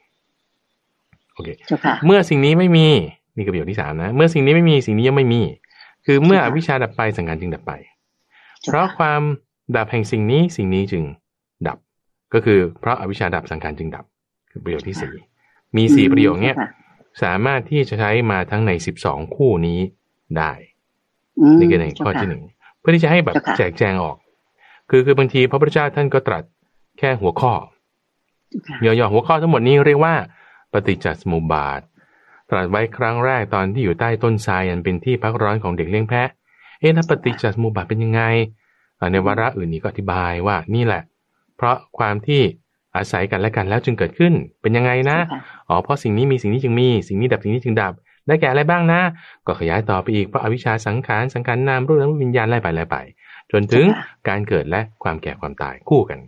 [1.34, 1.48] โอเค
[2.06, 2.88] เมื่อสิ่งนี้ไม่มี
[3.40, 5.42] นี่คือประโยคที่สามนะ เมื่อสิ่งนี้ไม่มีสิ่งนี้ยังไม่มี
[6.06, 7.72] คือเมื่ออวิชชาดับไปสังขารจึงดับไป
[8.64, 9.20] เพราะความ
[9.76, 11.04] ดับแห่งสิ่งนี้สิ่งนี้จึง
[11.66, 11.78] ดับ
[12.34, 14.04] ก็คือเพราะอวิชชาดับสังขารจึงดับ
[14.50, 15.14] คือประโยคที่สี่
[15.76, 16.56] มีสี่ประโยคเนี้ย
[17.22, 19.80] สามารถที่จะใช้มาทั้งในสิบสองคู่นี้
[20.38, 20.52] ได้
[21.58, 22.42] นี่คือในข้อที่หนึ่ง
[22.78, 24.16] เพื่อที่จะให้แบบแจกแจงออก
[24.90, 26.44] คือคือบางทีพระพุทธเจ้าท่านก็ตรัส
[26.98, 27.52] แค่หัวข้อ
[28.84, 30.14] ย่อๆหัวข้อทั้งหมดนี้เรียกว่า
[30.72, 31.80] ปฏิจจสมุปบาท
[32.50, 36.28] ตรัสไว้ครั้งแรกตอนที่อยู่ใต้ต้นทรายอันเป็นที่พักร้อนของเด็กเลี้ยงแพะ
[36.80, 38.22] เอ๊ะถ้าปฏิจจสมุปบาทเป็นยังไง
[39.12, 41.02] ในวาระอื่นนี้ก็อธิบายว่านี่แหละ
[41.56, 42.42] เพราะความที่
[42.96, 44.32] อาศัยกันและกันแล้วจึงเกิดขึ้น
[44.62, 45.18] เป็นยังไงนะ
[45.68, 47.92] อ๋อเพราะสิ่งนี้มีสิ่งนี้จึงมี สิ่งนี้ดับสิ่งนี้จึงดับ
[48.26, 49.00] ได้แก่อะไรบ้างนะ
[49.46, 52.96] ก็ขยายต่อไปอีกเพราะอวิชชาสังขารสังขารนามรูปนามวิญญาณไล่ไปไล่ไป
[53.52, 53.86] จนถึง
[54.28, 56.18] การเกิดและความแก่ความตายคู่กัน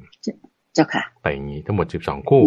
[0.75, 2.45] เจ้าค่ะไปอย่างนี้ทั้งหมดสิบสองคู่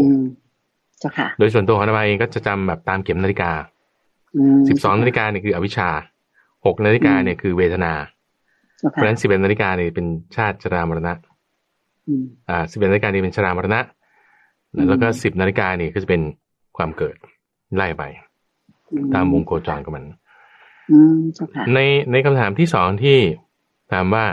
[0.99, 3.51] เจ้าค่ะ โดยส่วนตัวของนายเองก็จะจำแบบตามเข็มนาฬิกา
[4.69, 5.89] สิบสองนาฬิกาเนี่ยคืออวิชชา
[6.65, 7.93] หกนาฬิกาเนี่ยคือเวทนา
[8.91, 11.13] เพราะฉะนั้นสิบเอ็ดนาฬิกาเนี่ยเป็นชาติชรามรณะ
[12.49, 13.81] อ่าสิบเอ็ดนาฬิกานี่เป็นชรามรณะ
[14.89, 16.21] แล้วก็สิบนาฬิกานี่ก็จะเป็น
[16.77, 17.15] ความเกิด
[17.75, 18.03] ไล่ไป
[19.13, 20.05] ตามวงโคจรของมัน
[21.73, 21.79] ใน
[22.11, 23.17] ในคำถามที่สองที่
[23.91, 24.25] ถามว่า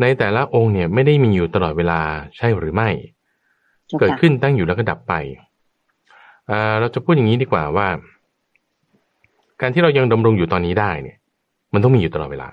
[0.00, 2.00] ในแต่ละองค์เนี่ยไม่ได้มีอยู่ตลอดเวลา
[2.36, 2.88] ใช่หรือไม่
[3.98, 5.14] เกิดขึ้นตั้งอยู่แล้วก็ดับไป
[6.80, 7.88] เราจะพูดอย่างนี้ดีกว่าว่า
[9.60, 11.18] การที่เรายังดำรงอยู่ตอนนี้ได้เนี่ย
[11.74, 12.48] มันต้องมีอยู่ตลอดเวลา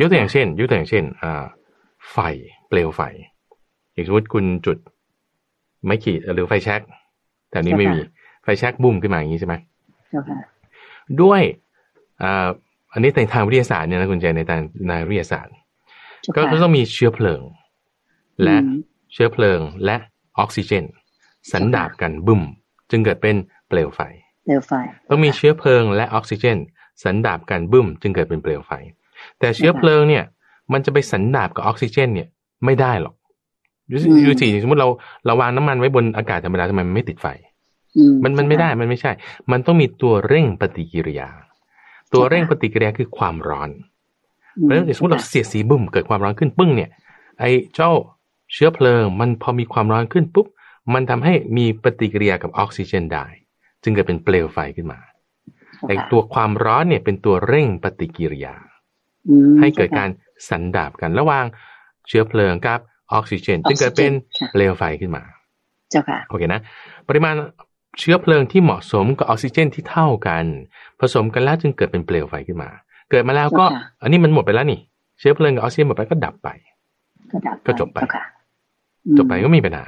[0.00, 1.44] ยกตัวอย่างเช่นยกตัวอย่างเช่นอ่า
[2.10, 2.16] ไฟ
[2.68, 3.00] เปลวไฟ
[3.92, 4.78] อย่างสมมติคุณจุด
[5.86, 6.80] ไม่ขีดหรือไฟแช็ก
[7.50, 8.00] แต่นี้ไม่มี
[8.42, 9.54] ไฟแช็กบุ้มขึ้นมาอย่างนี้ใช่ไหม
[11.22, 11.42] ด้วย
[12.22, 12.48] อ่า
[12.92, 15.54] อันนี้ในทางวิทยาศาสตร์เนี่ยนะคุณเจในทางในวิทยาศาสตร์
[16.34, 17.42] ก็ต้องมีเชื้อเพลิง
[18.42, 18.56] และ
[19.12, 19.96] เชื้อเพลิงและ
[20.38, 20.84] ออกซิเจน
[21.52, 22.42] สันดาบกันบึ้ม
[22.90, 23.36] จึงเกิดเป็น
[23.68, 24.00] เปลวไฟ
[24.44, 24.72] เปลวไฟ
[25.08, 26.58] ต้องมีเชื้อเพลิงและออกซิเจน
[27.04, 28.72] สันดาบกันบึ้ม จึงเกิดเป็นเปลวไฟ
[29.38, 30.24] แต่เชื้อเพลิงเนี่ย
[30.72, 32.28] มันจะไปสันดาบกับออกซิเจน เนี่ย
[32.64, 33.14] ไม่ได้หรอก
[33.90, 34.88] ดูสิดูสิสมมติเรา
[35.26, 37.26] เราวางน้ำมันไว้บนอากาศธรรมดาทำไมมันไม่ติดไฟ
[38.24, 39.12] มันมันไม่ได้มันไม่ใช่
[39.52, 41.28] มันต้องมีตัวเร่งปฏิกิริยา
[42.12, 43.70] ตัวเร่งปฏิกิริยาคือความร้อน
[44.60, 46.90] เพราะฉะนั้นสมมติเราเสียดสีบึ้มเกิดความร้อนขึ้นปึ้งเนี่ย
[47.40, 47.90] ไอ้เจ้า
[48.52, 50.46] เชื้อเพลิง มันพอมีความร้อนขึ้นปุ๊บ
[50.94, 53.26] มันทำให้มีปฏิกิริยากับออกซิเจนได้
[53.82, 55.00] จึงเกิดเป็นเปลวไฟขึ้นมา
[55.88, 58.54] ไอ้ตัวความร้อนเนี่ยเป็นตัวเร่งปฏิกิริยา
[59.60, 60.08] ให้เกิดการ
[60.48, 61.44] สันดาบกันระหว่าง
[62.08, 62.80] เชื้อเพลิงกับ
[63.12, 64.12] ออกซิเจน จึงเกิดเป็น
[64.52, 65.22] เปลวไฟขึ้นมา
[65.90, 66.60] เจ้าค่ะโอเคนะ
[67.08, 67.34] ปริมาณ
[67.98, 70.44] เชื้อเพลิงที่เหมาะสมกับออกซิเจนที่เท่ากัน
[71.00, 72.70] ผสมกันแล้วจึงเกิดเป็นเปลวไฟขึ้นมา
[73.10, 73.64] เกิดมาแล้วก็
[74.02, 74.80] อันนี้มันหมดไปแล้วนี่
[75.18, 76.48] เชื้อเพลิงกับออกซิเจนหมดไปก็ดับไป
[77.66, 77.98] ก็จบไป
[79.18, 79.84] จบไปก็มีปัญหา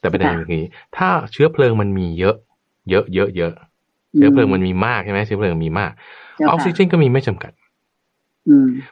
[0.00, 0.64] แต่ประเด็นอย่างนี้
[0.96, 2.36] ถ้าเชื้อเพลิงมันมีเยอะ
[2.90, 3.52] เยอะเยอะเยอะ
[4.16, 5.92] เชื้อเพลิงมันมีมากใช่ไหมเชื้อเพลิงมีมาก
[6.50, 7.52] ออกซิเจนก็มีไม่จำกัด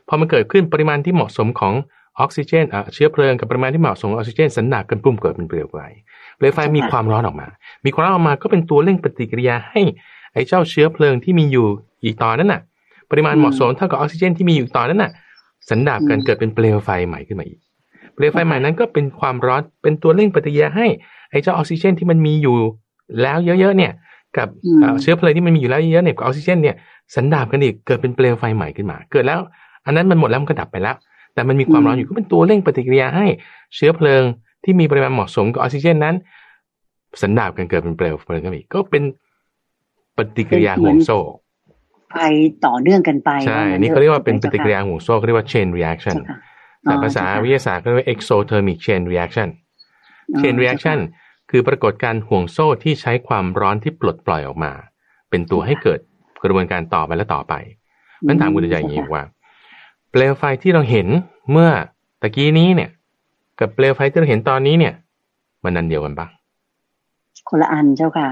[0.08, 1.74] พอมันเกิดขึ้นปริมาณที่เหมาะสมของ
[2.20, 5.76] ออกซิเจนเชื้อเพลิงกับปริมาณที่เหมาะสมออกซิเจนสันดาบกันปุ่มเกิดเป็นเปลวไฟ
[6.36, 7.48] เปลวไฟมีความร้อนออกมา
[7.84, 9.80] มีความร้อนออกมาก็เป็นตัวเร่งปฏิกิริยาให้
[10.32, 11.66] ไอ้เจ้าเชื้อเพลิงที่มีอยู่
[12.04, 12.60] อีกต่อนั้นน่ะ
[13.10, 15.12] ปริมาณเหมาะสมเท่ากับออกซิเจนที่มีอยู่ต่อนั้นน่ะ
[15.70, 17.58] สันดาบกันเกิดเป็นเปลวไฟใหม่ขึ้นมาอีก
[18.16, 20.86] เปลวไฟใหม่นั้นก็เป็นความร้อนเป็นตัวเร่งปฏิกิริยาให้
[21.30, 22.56] ไอ้เจ้าออกซิเจนที่มันมีอยู่
[23.22, 23.92] แล้วเยอะๆเนี่ย
[24.36, 24.48] กับ
[25.02, 26.76] เชื้อเพลิงที่มันมีอยู่แล้วเยอะๆเนี่ยกับออกซิเจนเนี่ย
[27.14, 29.40] สันดาบกันอีกเกิดเป็นเปลวไฟใหม่ขึ้นมา เกิดแล้ว
[29.86, 30.96] อันนั้นมันหมดแล้วมันก็ดับไปแล้ว
[31.34, 33.26] แต่มันมีความร้อนอยู่ก็เป็นตัวเร่งปฏิกิริยาให้
[33.74, 34.22] เชื้อเพลิง
[34.64, 36.14] ที่มีปริมาณเหมาะสมกับออกซิเจนนั้น
[37.22, 39.02] สันดาบกันเกิดเป็นเปลวเพลิงขึ้นอีกก็เป็น
[40.16, 41.18] ปฏิกิริยาห่วงโซ่
[42.12, 42.18] ไป
[42.66, 46.16] ต่อเนื่องกันไป ใช่ นี่เขาเรียกว่าเป็นปฏิกิริยาห่วงโซ่เขาเรียกว่า chain reaction
[46.86, 49.48] แต่ภาษาวิทยาศาสตร์ก็เรียกว่า exothermic chain reaction
[50.40, 50.98] chain reaction
[51.50, 54.72] คือปรากฏการห่วงโซ่ที่ใช้ความร้อนที่ปลดปล่อยออกมา
[55.30, 56.00] เป็นตัวให้เกิด
[56.42, 57.54] กระบวนการต่อไปและต่อไป
[58.26, 59.24] นั้นถามคุณใจอย่างนี้ว่า
[60.10, 61.06] เปลวไฟที่เราเห็น
[61.52, 61.70] เมื่อ
[62.22, 62.90] ตะกี้นี้เนี่ย
[63.58, 64.94] กับเปลวไฟที่เราเห็นตอนนี้เนี่ย
[65.64, 66.26] มันนันเดียวกันปะ
[67.48, 68.28] คนละอันเจ้าค่ะ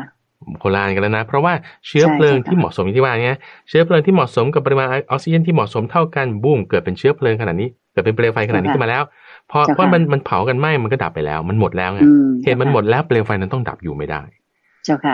[0.63, 1.53] คนละอันกันแล้วนะ เพราะว่า
[1.87, 3.35] เชื้อเพลิงที่เหมาะสมที่ว่านี้
[3.69, 9.03] เชื้อเพลิงที่เหมาะสมกับปริมาณออกซิเจนที่เหมาะสมเท่ากันบูมเกิดเป็นเชื้อเพลิงขนาดนี้เกิดเป็นเปลวไฟขนาดนี้ขึ้นมาแล้ว
[9.51, 12.01] พอเพราะมันมันเผากันไหมมันก็ดับไปแล้ว มันหมดแล้วไง
[12.45, 14.23] เหตุมันหมดแล้วเปลวไฟนั้นต้องดับอยู่ไม่ได้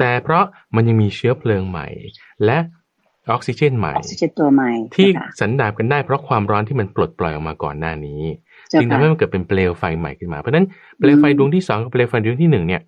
[0.00, 0.44] แต่เพราะ
[0.74, 1.86] มันยังมีเชื้อเพลิงใหม่
[2.44, 2.58] และ
[3.32, 5.08] ออกซิเจนใหม่ออกซิเจนตัวใหม่ ที่
[5.40, 8.22] สันดาบกันได้เพราะความร้อนที่มันปลดปล่อยออกมาก่อนหน้านี้
[8.80, 10.66] จึงทำให้มันเกิดเป็นเปลวไฟใหม่ขึ้นมาเพราะฉะนั้น
[10.98, 12.82] เปลวไฟดวงที่สองกับเปลวไฟดวงที่หนึ่งเนี่ย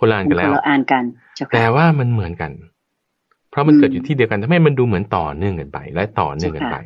[0.00, 1.04] คนละอันกันแล้วอ่านกัน
[1.54, 2.52] แต่ว่ามันเหมือนกัน
[3.50, 6.76] เพราะมันเกิดอยู่ที่เดียวกันทำให้มันดูเหมือนต่อเนื่องกันไป และต่อเนื่องกันไป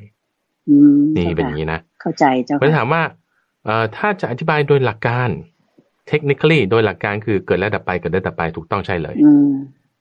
[1.16, 3.02] นี่เป็นอย่างนี้นะเข้าใจเจ้าค่ะถามว่า
[3.64, 5.28] เอ่อถ้าจะอธิบายโดยหลักการ
[6.10, 9.16] technically โดยหลักการคือเกิดแล้วดับไปเกิดแล้วดับไปถูกต้องใช่เลย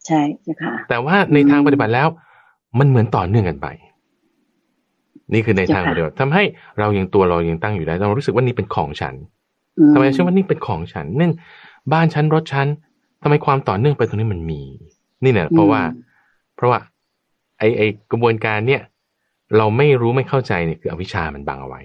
[0.05, 2.07] ใช่ใช่ค่ะ แต่ว่าในทางปฏิบัติแล้ว
[2.79, 3.67] มันเหมือนต่อเนื่องกันไป
[5.33, 6.43] นี่คือในทางปฏิบัติทำให้
[6.79, 9.15] เรายังตัวเรายังตั้งอยู่ได้เรารู้สึกว่านี่เป็นของฉัน
[9.93, 11.33] ทำไมเชื่อว่านี่เป็นของฉันนั่น
[11.93, 12.67] บ้านฉันรถฉัน
[13.23, 14.61] ทำไมความต่อเนื่องไปตรงนี้มันมี
[15.23, 15.81] นี่เนี่ยเพราะว่า
[16.55, 16.79] เพราะว่า
[17.59, 18.81] ไอไอกระบวนการเนี่ย
[19.57, 21.81] เราไม่รู้ไม่เข้าใจเนี่ยคืออวิชามันบังเอาไว้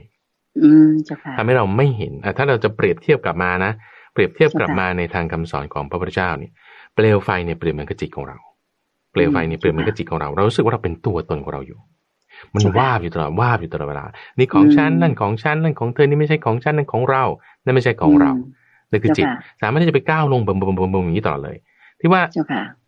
[0.62, 3.72] อืมจ้ะค่ะทำให้เราไม่เห็นอ่ถ้าเราจะเปรียบเทียบกลับมานะ
[4.12, 6.52] เปรียบเทียบกลับมาในทางคำสอนของพระพุทธเจ้าเนี่ย
[6.94, 8.38] เปลวไฟเนี่ยเปรียบเหมือนกับจิตของเรา
[9.12, 11.78] เปลวไฟเนี่ยเปรียบเหมือนกับจิตของเราเรารู้สึกว่าเราเป็นตัวตนของเราอยู่
[12.54, 14.04] มันว่าบอยู่ตลอดว่าบอยู่ตลอดเวลา
[14.38, 17.24] นี่ของฉันนั่นของฉันนั่นของเธอนี่ไม่ใช่ของฉันนั่นของเรา
[17.64, 18.32] นั่นไม่ใช่ของเรา
[18.90, 19.26] นั่นคือจิต
[19.62, 21.56] สามารถที่จะไปก้าวลงบ่มบ่มบ่มบ่มอย่างนี้ตลอดเลย
[22.00, 22.22] ที่ว่า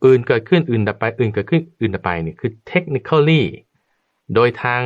[0.05, 3.43] อื่นเกิดขึ้นอื่นดับไป อื่นเกิดขึ้นอื่นดับไปเนี่ยคือ technically
[4.35, 4.81] โดยทาง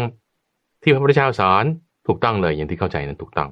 [0.83, 1.65] ที่พระพุทธเจ้าสอน
[2.07, 3.49] ถูกต้องเลยอย่างที่เข้าใจนั้นถูกต้อง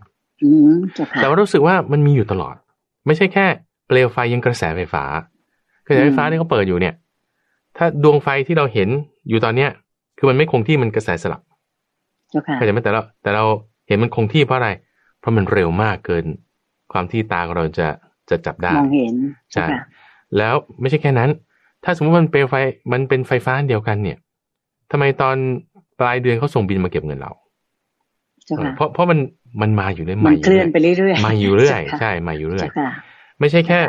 [1.17, 2.57] แต่ว่ารู้สึกว่ามันมีอยู่ตลอด
[3.07, 3.47] ไม่ใช่แค่
[3.87, 5.05] เปลวไฟยังกระแสไฟฟ้า
[5.87, 6.95] กระแสไฟฟ้าที่เขาเปิดอยู่เนี่ย
[7.77, 8.89] ถ้าดวงไฟที่เราเห็น
[9.29, 9.71] อยู่ตอนเนี้ย
[10.19, 11.43] คือมันไม่คงที่มันกระแสสลับ
[12.57, 13.45] เข้าใจไหมแต่เราแต่เรา
[13.89, 14.71] เห็นมันคงที่เพราะอะไร
[15.21, 16.25] เพราะมันเร็วมากเกิน
[16.93, 17.89] ความที่ตาเราจะ
[18.31, 19.15] จะจับได้มองเห็น
[19.53, 19.67] ใช่
[20.37, 21.31] แล้วไม่ใช่แค่นั้น
[21.85, 22.55] ถ้าสมมติมันเปลวไฟ
[22.93, 24.19] มันเป็นไฟฟ้าเดียวกันเนี่ย
[24.91, 25.37] ทำไมตอน
[26.01, 27.33] ปลายเดือนเขาส่งบินมาเก็บเงินเรา
[28.77, 29.19] เพราะเพราะมัน
[29.63, 32.69] มันมาอยู่เรื่อยมันเคลื่อนไปเรื่อยๆมาอยู่เรื่อยใช่มาอยู่เรื่อย
[33.41, 33.81] ไม่ใช่แค่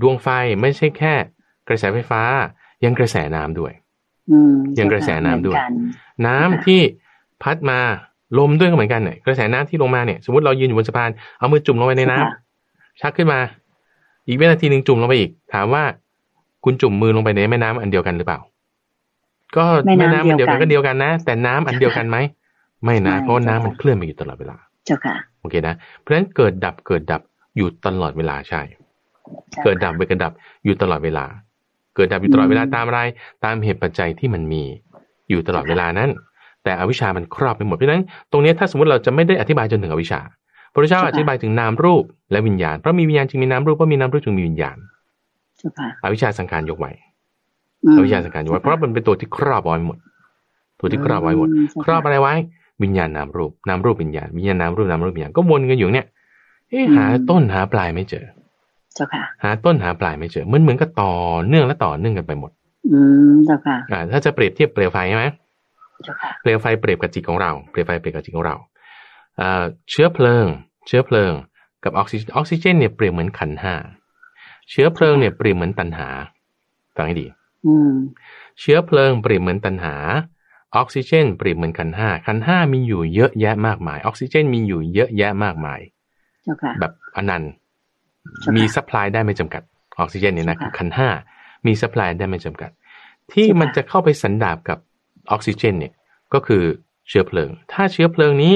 [0.00, 0.28] ดวงไฟ
[0.62, 1.14] ไม่ใช่แค่
[1.68, 2.22] กระแสไฟฟ้า
[2.84, 3.72] ยังกระแสน้ำด้วย
[4.78, 5.58] ยังกระแสน้ำด้วย
[6.26, 6.80] น้ำที่
[7.42, 7.80] พัดมา
[8.38, 13.40] ลมด้วยก็เหมือนกันเนี่ยกระแสน้ำที่ลงมาเนี่ย สมมติเรายืนอยู่บนสะพานเอามือจุ่มลงไปในน้ำชักขึ้นมา
[14.26, 15.82] อีกวินาทีหนึ่งจุ่มลงไปอีก ถามว่า
[16.64, 18.38] คุณจุ่มมือลงไปในแม่น้ำอันเดียวกันหรือเปล่า
[19.56, 19.64] ก็
[19.98, 22.16] แม่น้ำอันเดียวกันก็เดียวกันนะ แต่น้ำอันเดียวกันไหม
[22.84, 24.56] ไม่นะเพราะน้ำมันเคลื่อนไปอยู่ตลอดเวลา
[24.86, 27.22] เจ้าค่ะโอเคนะเพราะฉะนั้นเกิดดับเกิดดับ
[27.56, 28.60] อยู่ตลอดเวลาใช่
[29.64, 30.32] เกิดดับไปกระดับ
[30.64, 31.24] อยู่ตลอดเวลา
[31.94, 33.00] เกิดดับอยู่ตลอดเวลาตามอะไร
[33.44, 34.62] ตามเหตุปัจจัยที่มันมี
[35.30, 36.10] อยู่ตลอดเวลานั้น
[36.68, 40.20] แต่อวิชามันครอบไปหมดเพราะฉะนั้นตรงนี้ถ้าสมมติเราจะไม่ได้อธิบายจนถึงอวิชา
[40.72, 44.76] พระเจ้าอธิบายถึงนามรูปและวิญญาณเพราะมีวิญญาณจึงมีนามรูปเพราะมีนามรูปจึงมีวิญญาณ
[46.04, 46.92] อวิชาสังขารยกไว้
[47.96, 49.98] อวิชาสังขารยกไว้เพราะมันเป็นตัวที่ครอบไว้หมด
[50.80, 51.48] ตัวที่ครอบไว้หมด
[51.84, 52.34] ครอบอะไรไว้
[52.82, 56.06] วิญญาณนามรูปนามรูปวิญญาณวิญญาณนามรูปนามรูปวิญญาณก็วนกันอยู่เนี่ย
[56.70, 58.24] เอ๊หาต้นหาปลายไม่เจอ
[58.94, 61.12] เจ้าค่ะ หาต้นหาปลายไม่เจอเหมือนเหมือนกับต่อ
[61.46, 62.50] เนื่องและต่อเนื่องกันไปหมด
[62.92, 62.98] อื
[63.30, 65.24] มเจ้าค่ะอ่าถ้าจะเปรียบเทียบเปลวไฟใช่ไหม
[66.04, 68.56] เจ้าค่ะเปลวไฟเปรียบกับจิตของเราเปลวไฟเปรียบกับจิตของเรา
[69.40, 70.46] อ่าเชื้อเพลิง
[70.86, 71.32] เชื้อเพลิง
[71.84, 73.74] กับออกซิเจนออกซิเจนเนี่ยเปรียบเหมือนขันห้า
[74.70, 76.08] เชื้อเพลิงเนี่ยเปรียบเหมือนตันหา
[76.96, 77.26] ฟังให้ดี
[77.66, 77.92] อืม
[78.60, 79.94] เชื้อเพลิงเปรียบเหมือนตัณหา
[80.76, 85.80] ออกซิเจน เปรียบเหมือนขันธ์ห้าขันธ์ห้ามีอยู่เยอะแยะมากมาย ออกซิเจนมีอยู่เยอะแยะมากมาย
[86.80, 87.52] แบบอนันต์
[88.56, 89.62] มี supply ได้ไม่จำกัด
[90.00, 91.08] ออกซิเจนเนี่ยนะคือขันธ์ห้า
[91.66, 92.70] มี supply ได้ไม่จำกัด
[93.32, 94.78] ที่มันจะเข้าไปสันดาปกับ
[95.30, 95.92] ออกซิเจนเนี่ย
[96.34, 96.62] ก็คือ
[97.08, 98.54] เชื้อเพลิง ถ้าเชื้อเพลิงนี้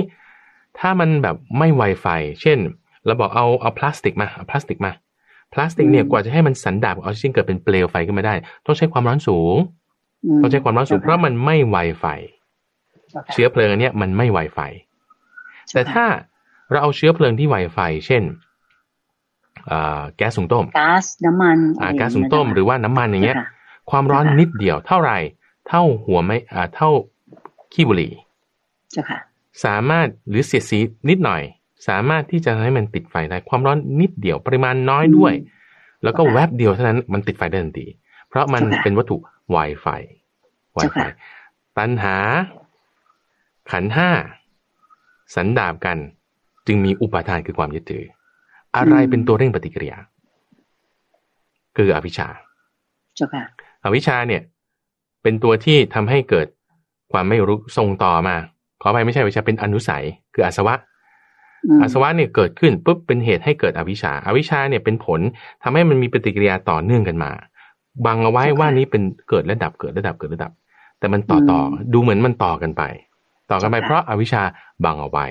[0.78, 2.06] ถ้ามันแบบไม่ไวไฟ
[2.42, 2.58] เช่น
[3.06, 4.92] เราบอกเอาเอาพลาสติกมาเอาพลาสติกมา
[5.52, 8.34] พลาสติกเนี่ยกว่าจะให้มันสันดาบออกซิเจนเกิดเป็นเปลวไฟขึ้นมาได้
[8.66, 9.56] ต้องใช้ความร้อนสูง
[10.42, 12.04] ต้องใช้ความร้อนสูงเพราะมันไม่ไวไฟ
[13.32, 14.58] เชื้อเพลิงอันนี้มันไม่ไวไฟ
[15.72, 16.04] แต่ถ้า
[16.70, 18.22] เราเอาเชื้อเพลิงที่ไวไฟ เช่น
[20.16, 21.58] แก๊สสุงต้มก๊าซน้ำมัน
[21.96, 23.36] แก๊สสุงต้มหรือว่าน้ำมันอย่างเงี้ย
[23.90, 25.18] ความร้อนนิดเดียวเท่าไหร่
[25.74, 26.36] เท่าหัวไม่
[26.76, 26.90] เท่า
[27.72, 28.12] ขี้บุหรี่
[29.64, 31.42] สามารถหรือเสียดสีนิดหน่อย
[31.88, 35.34] สามารถที่จะให้มันติดไฟได้ความร้อนนิดเดียวปริมาณน้อยด้วย
[36.02, 37.86] แล้วก็แวบเดียวเท่านั้นมันติดไฟได้ทันที
[38.28, 39.16] เพราะมันเป็นวัตถุ
[39.50, 39.86] ไวไฟ
[40.74, 40.98] ไวไฟ
[41.78, 42.16] ตัณหา
[43.70, 44.10] ขันห้า
[45.36, 45.98] สันดาบกัน
[46.66, 48.04] จึงมีอุปาทานคือความยึดถือ
[48.76, 49.98] อะไรเป็นตัวเร่งปฏิกิริยา
[51.76, 52.28] คืออวิชชา
[53.84, 54.42] อวิชชาเนี่ย
[55.22, 56.46] เป็นตัวที่ทำให้เกิด
[57.12, 58.36] ความไม่รู้ทรงต่อมา
[58.82, 60.04] ขอไปไม่ใช่วิชาเป็นอนุสัย
[60.34, 60.74] คืออาสวะ
[61.82, 65.20] อาสวะเนี่ยเกิดขึ้นปุ๊บเป็นเหตุให้เกิดอวิชชาอวิชชาเนี่ยเป็นผล
[65.62, 67.30] ทำให้มันมีปฏิกิริยาต่อเนื่องกันมา
[68.06, 70.52] บังเอาไว้ว่านี้เป็นเกิดระดับเกิดระดับเกิดระดับ
[70.98, 71.60] แต่มันต่อต่อ
[71.92, 72.82] ดูเหมือนมันต่อกันไป
[73.50, 74.42] ต่อกันไปเพราะอวิชชา
[74.84, 75.26] บังเอาไว้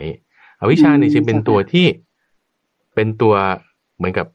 [0.61, 1.87] อวิชชาเนี่ยจะเป็นตัวที่
[2.95, 3.33] เป็นตัว
[3.97, 4.25] เหมือนกับ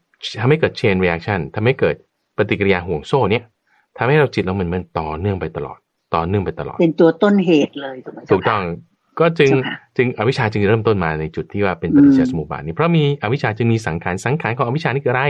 [0.41, 1.95] ทำให้เกิด chain reaction ทำให้เกิด
[2.37, 3.43] ปฏิกิริยาห่วงโซ่เนี่ย
[3.97, 5.77] ทำให้เราจิตเราเหมือนมันต่อเนื่องไปตลอด
[6.15, 7.95] ต่อเนื่องไปตลอด เป็นตัวต้นเหตุเลย
[8.31, 8.61] ถูกต้อง
[9.19, 9.51] ก็จึง
[9.97, 15.23] จึงอวิชชาจึงเริ่มต้นมาในจุดที่ว่าเป็นปฏิจจสมุปบาทนี้เพราะมีอวิชชาจึงมีสังขารสังขารของอวิชชานี่คืออะไร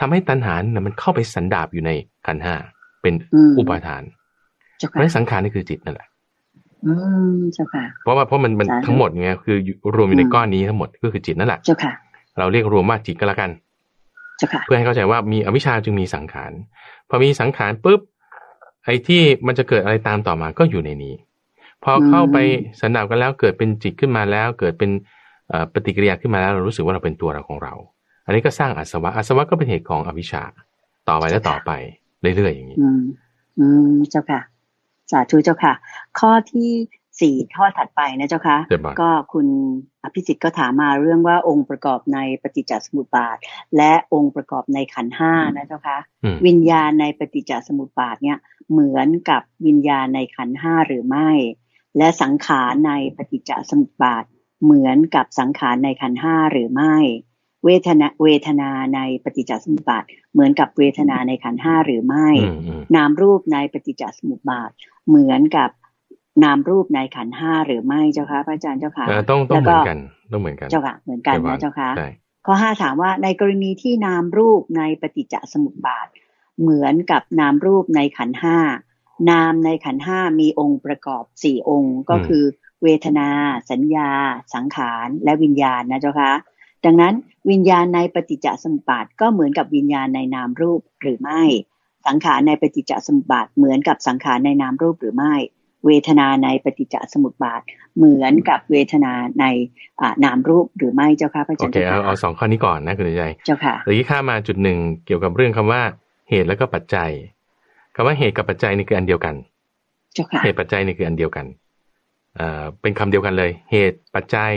[0.00, 1.90] ทำให้ตัณหาเนี่ยมันเข้าไปสันดาบอยู่ใน
[2.26, 2.54] ขันห้า
[3.02, 3.14] เป็น
[3.58, 4.02] อุปาทาน
[4.88, 6.08] เพราะสังขารนี่คือจิตนั่นแหละ
[8.02, 9.56] เพราะว่าเพราะมันมันทั้งหมดไงคือ
[9.96, 11.60] รวมอยู่ในก้อนนี้ทั้งหมดก็คือจิตนั่นแหละ
[12.38, 13.50] เราเรียกรวมว่าจิตก็แล้วกัน
[14.64, 16.52] เพื่อให้เข้าใจว่ามีอวิชชาจึงมีสังขาร
[17.08, 18.00] พอมีสังขารปุ๊บ
[18.84, 21.14] ไอ้ที่มันจะเกิดอะไรตามต่อมาก็อยู่ในนี้
[21.84, 22.36] พอเข้าไป
[22.80, 24.90] สันดาบกันแล้วเกิดเป็นจิตขึ้นมาแล้ว เกิดเป็น
[25.72, 27.74] ปฏิกิริยาขึ้นมาแล้วเรารู้สึกว่าเราเป็นตัวเราของเรา
[28.26, 30.42] อันนี้ก็สร้างอาสวะอาสวะก็เป็นเหตุของอวิชชา
[31.08, 31.70] ต่อไปแล้วต่อไป
[32.36, 33.02] เรื่อยๆอย่างนี้อืม
[33.58, 34.40] อืมเจ้าค่ะ
[35.10, 35.72] สาธุเจ้าค่ะ
[36.18, 36.68] ข้อที่
[37.20, 38.58] สี่ข้อถัดไปนะเจ้าค่ะ
[39.00, 39.46] ก็คุณ
[40.02, 43.36] อภิสิทธิ์ก็ถามมาเรื่องว่าองค์ประกอบในปฏิจจสมุปบาท
[43.76, 45.98] และองค์ประกอบในขันห้านะเจ้าค่ะ
[46.46, 48.38] วิญญาณในปฏิจจสมุปบาทเนี่ย
[48.70, 51.30] เหมือนกับวิญญาณในขันห้าหรือไม่
[51.98, 54.24] และสังขารในปฏิจจสมุปบาท
[54.64, 56.96] เหมือนกับสังขารในขันห้าหรือไม่
[57.64, 62.28] เวทนาเวทนาในปฏิจจสมุปบาท เหมือนกับเวทนาในขันห้าหรือไม่
[62.94, 64.70] นามรูปในปฏิจจสมุปบาท
[65.08, 65.70] เหมือนกับ
[66.42, 69.98] นามรูปในขันห้าหรือไม่เจ้าคะพระอาจารย์เจ้าค่ะต้องต้องเหมือนกัน
[70.32, 71.90] ต้องเหมือนกันเจ้าค่ะเหมือนกันนะเจ้าค่ะ
[72.46, 76.06] ข้อห้าถามว่าในกรณีที่นามรูปในปฏิจจสมุปบาท
[76.60, 78.58] เหมือนกับนามรูปในขันห้า
[79.30, 82.44] นามในขันห้ามีองค์ประกอบสี่องค์ก็คือ
[82.82, 83.28] เวทนา
[83.70, 84.10] สัญญา
[84.54, 86.32] สังขารและวิญญาณนะเจ้าคะ
[86.84, 87.14] ดังนั้น
[87.50, 91.42] วิญญาณในปฏิจจสมุปบาทก็เหมือนกับวิญญาณในนามรูปหรือไม่
[92.06, 95.34] สังขารในปฏิจจสมุปบาทเหมือนกับสังขารในนามรูปหรือไม่
[95.86, 97.60] เวทนาในปฏิจจสมุปบาท
[97.96, 99.44] เหมือนกับเวทนาใน
[100.24, 105.82] นามรูปหรือไม่เจ้าค่ะพระอาจารย์โอเคเอาเอาสองข้อนี้ก่อนนะคุณใจเจ้าค่ะหรือข้ามาจุดหนึ่งเกี่ยวกับเรื่องคำว่า
[106.30, 107.10] เหตุแล้วก็ปัจจัย
[107.94, 109.34] คำว่าเหตุกับปัจจัยนี่คืออันเดียวกัน
[110.14, 111.46] เจ้าค่ะเหตุปัจจัยนี่คืออันเดียวกัน
[112.36, 114.52] เอ่อเป็นคำเดียวกันเลย เหตุปัจจัย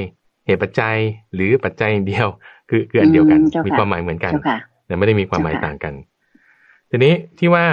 [0.45, 0.97] เหตุปัจจัย
[1.33, 2.27] หรือปัจจัยเดียว
[2.69, 4.33] คือคืออันเดียวกัน มีความหมายเหมือนกัน
[4.85, 5.93] แต่ไม่ได้มีความหมายต่างกัน
[6.89, 7.65] ทีนี้ที่ว่า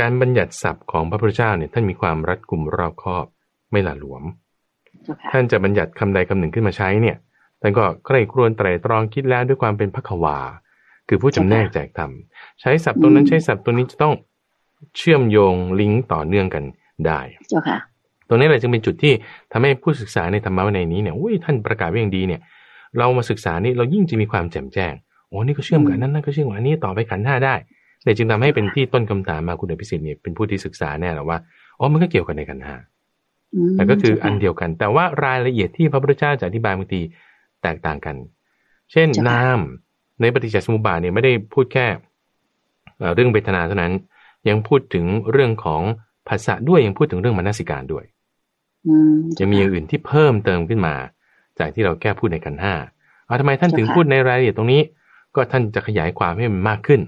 [0.00, 3.26] การบัญญัติศัพท์ของพระพุทธเจ้าเนี่ยท่านมีความรัดกุมรอบคอบ
[3.70, 4.22] ไม่หละหลวม
[5.32, 7.16] ท่านจะบัญญัติคำใดคำหนึ่งขึ้นมาใช้เนี่ย
[7.60, 10.38] ท่านก็ใคร่ครวญไตรตรองคิดแล้วด้วยความเป็นพระขวา
[11.08, 12.10] คือผู้จำแนกแจกธรรม
[12.60, 14.14] ใช้ศัพท์ตรงนั้นใช้ศัพท์ตัวนี้จะต้อง
[14.96, 16.64] เชื่อมโยงลิงก์ต่อเนื่องกัน
[17.06, 17.78] ได้เจ้าค่ะ
[18.28, 19.12] ตรงนี้เลยจึงเป็นจุดที่
[19.52, 22.40] ทำให้ผู้ศึกษาในธรรมะในนี้เนี่ยอุ้ยท่านประกาศไว้อย่างดีเนี่ย
[22.98, 24.92] เรามาศึกษานี่เรายิ่งจะมีความแจ่มแจ้ง
[25.28, 27.54] โอ้นี่ก็เชื่อมกันนั่นนั่นก็เชื่อมกันนี้ต่อไปขันห้าได้
[28.02, 31.38] เนี่ยจึงทำให้เป็นที่ต้นคำถามมาคุณอภิสิทธิ์เนี่ยเป็นผู้ที่ศึกษาแน่แหละว่า
[31.78, 32.76] อ๋อมันก็เกี่ยวกันในกันห้า
[33.74, 37.00] แต่ก็คืออันเดียวกัน แต่ว่ารายละเอียดที่พระพุทธเจ้าจะอธิบายบางที
[37.62, 38.16] แตกต่างกัน
[38.92, 39.58] เช่นนาม
[40.20, 41.86] ในปฏิจจสมุปบาทเนี่ยไม่ได้พูดแค่
[43.14, 43.92] เรื่องเวทนาเท่านั้น
[44.48, 45.82] ยังพูดถึงเรื่องของ
[46.28, 48.04] ภาษาด้วยยังพูดถึงเรื่องมนสิการด้วย
[49.40, 50.94] ยังมีอย่างอื่นที่เพิ่มเติมขึ้นมา
[51.58, 52.74] จากที่เราแก้พูดในกันห้า
[53.26, 54.82] เอาทำไมท่านถึงพูดในรายละเอียดตรงนี้
[55.34, 57.00] ก็ท่านจะขยายความให้มันมากขึ้น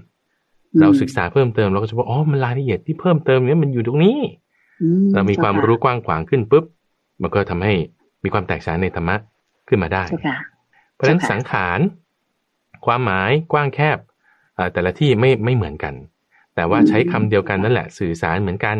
[0.81, 4.17] เราศึกษาเพิ่มเติมเราก็จะบอกอ๋อมันรายละเอียดที่เพิ่มเติมเนี้ยมันอยู่ตรงนี้
[5.13, 6.65] เรามีความรู้กว้างขวางขึ้นปุ๊บ
[7.21, 7.73] มันก็ทำให้
[8.23, 9.15] มีความแตกฉานในธรรมะ
[9.67, 10.03] ขึ้นมาได้
[10.93, 11.79] เพราะฉะนั้นสังขาร
[12.85, 13.97] ความหมายกว้างแคบ
[14.73, 15.93] แต่ละที่ไม่ไม่เหมือนกัน
[16.55, 18.77] แต่ว่าใช้คำเดียวกันนั่นแหละสื่อสารเหมือนกัน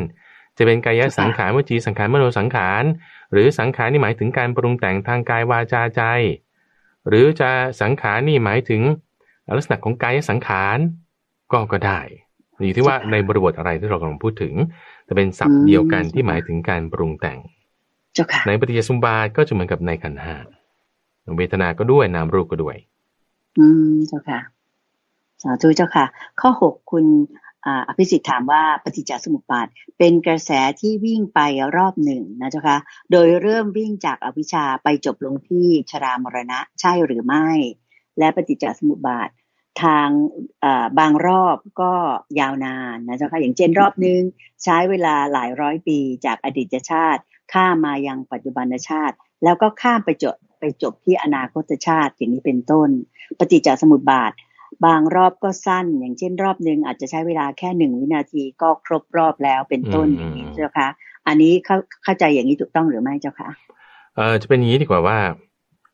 [0.58, 2.84] จะเป็นกายสังขารวจีสังขารมโนสังขาร
[3.32, 6.02] หรือสังขารนี่หมายถึงการปรุงแต่งทางกายวาจาใจ
[7.08, 8.82] หรือจะสังขารนี่หมายถึง
[9.58, 10.78] ลักษณะของกายสังขาร
[11.54, 12.00] ก็ก็ได้
[12.64, 14.54] อยู่ที่ว่าในบริบทอะไรที่เรากำลังพูดถึง
[15.08, 17.40] จะเป็นศัพท์เดียวกันที่หมายถึงการปรุงแต่ง
[18.48, 20.36] ในปฏิจจสมุปบาทก็จะเหมือนกับในขันห้า
[21.38, 22.76] เวทนาก็ด้วยนามรูปก็ด้วย
[23.58, 24.40] อืมเจ้าค่ะ
[25.44, 26.06] สาธุเจ้าค่ะ
[26.42, 27.06] ข้อหกคุณ
[27.88, 31.40] อภิสิทธิ์ถามว่าปฏิจจสมุปบาทเป็นกระแสที่วิ่งไป
[31.78, 32.78] รอบหนึ่งนะเจ้าค่ะ
[33.12, 37.48] โดยเริ่มวิ่งจากอวิชชาไปจบลงที่ชรามรณะใช่หรือไม่
[38.18, 39.30] และปฏิจจสมุปบาท
[39.82, 40.08] ทาง
[41.00, 41.94] บางรอบก็
[42.40, 44.22] ยาวนานนะเจ้าค่ะอย่างเช่นรอบนึง
[44.64, 47.22] ใช้เวลาหลายร้อยปีจากอดีตชาติ
[47.54, 52.90] ข้ามมายังปัจจุบันชาติ แล้วก็ข้ามไปจบไปจบที่อนาคตชาติอย่างนี้เป็นต้น
[53.40, 54.32] ปฏิจจสมุปบาท
[54.86, 60.88] บางรอบก็สั้น อย่างเช่น รอบหนึ่งอาจจะใช้เวลาแค่หนึ่งวินาทีก็ครบรอบแล้วเป็นต้นอย่างนี้เจ้าค่ะ
[61.28, 63.50] อันนี้เข้าเข้าใจอย่างนี้ถูกต้องหรือไม่เจ้าค่ะ
[64.16, 65.18] เออจะเป็นอย่างนี้ดีกว่าว่า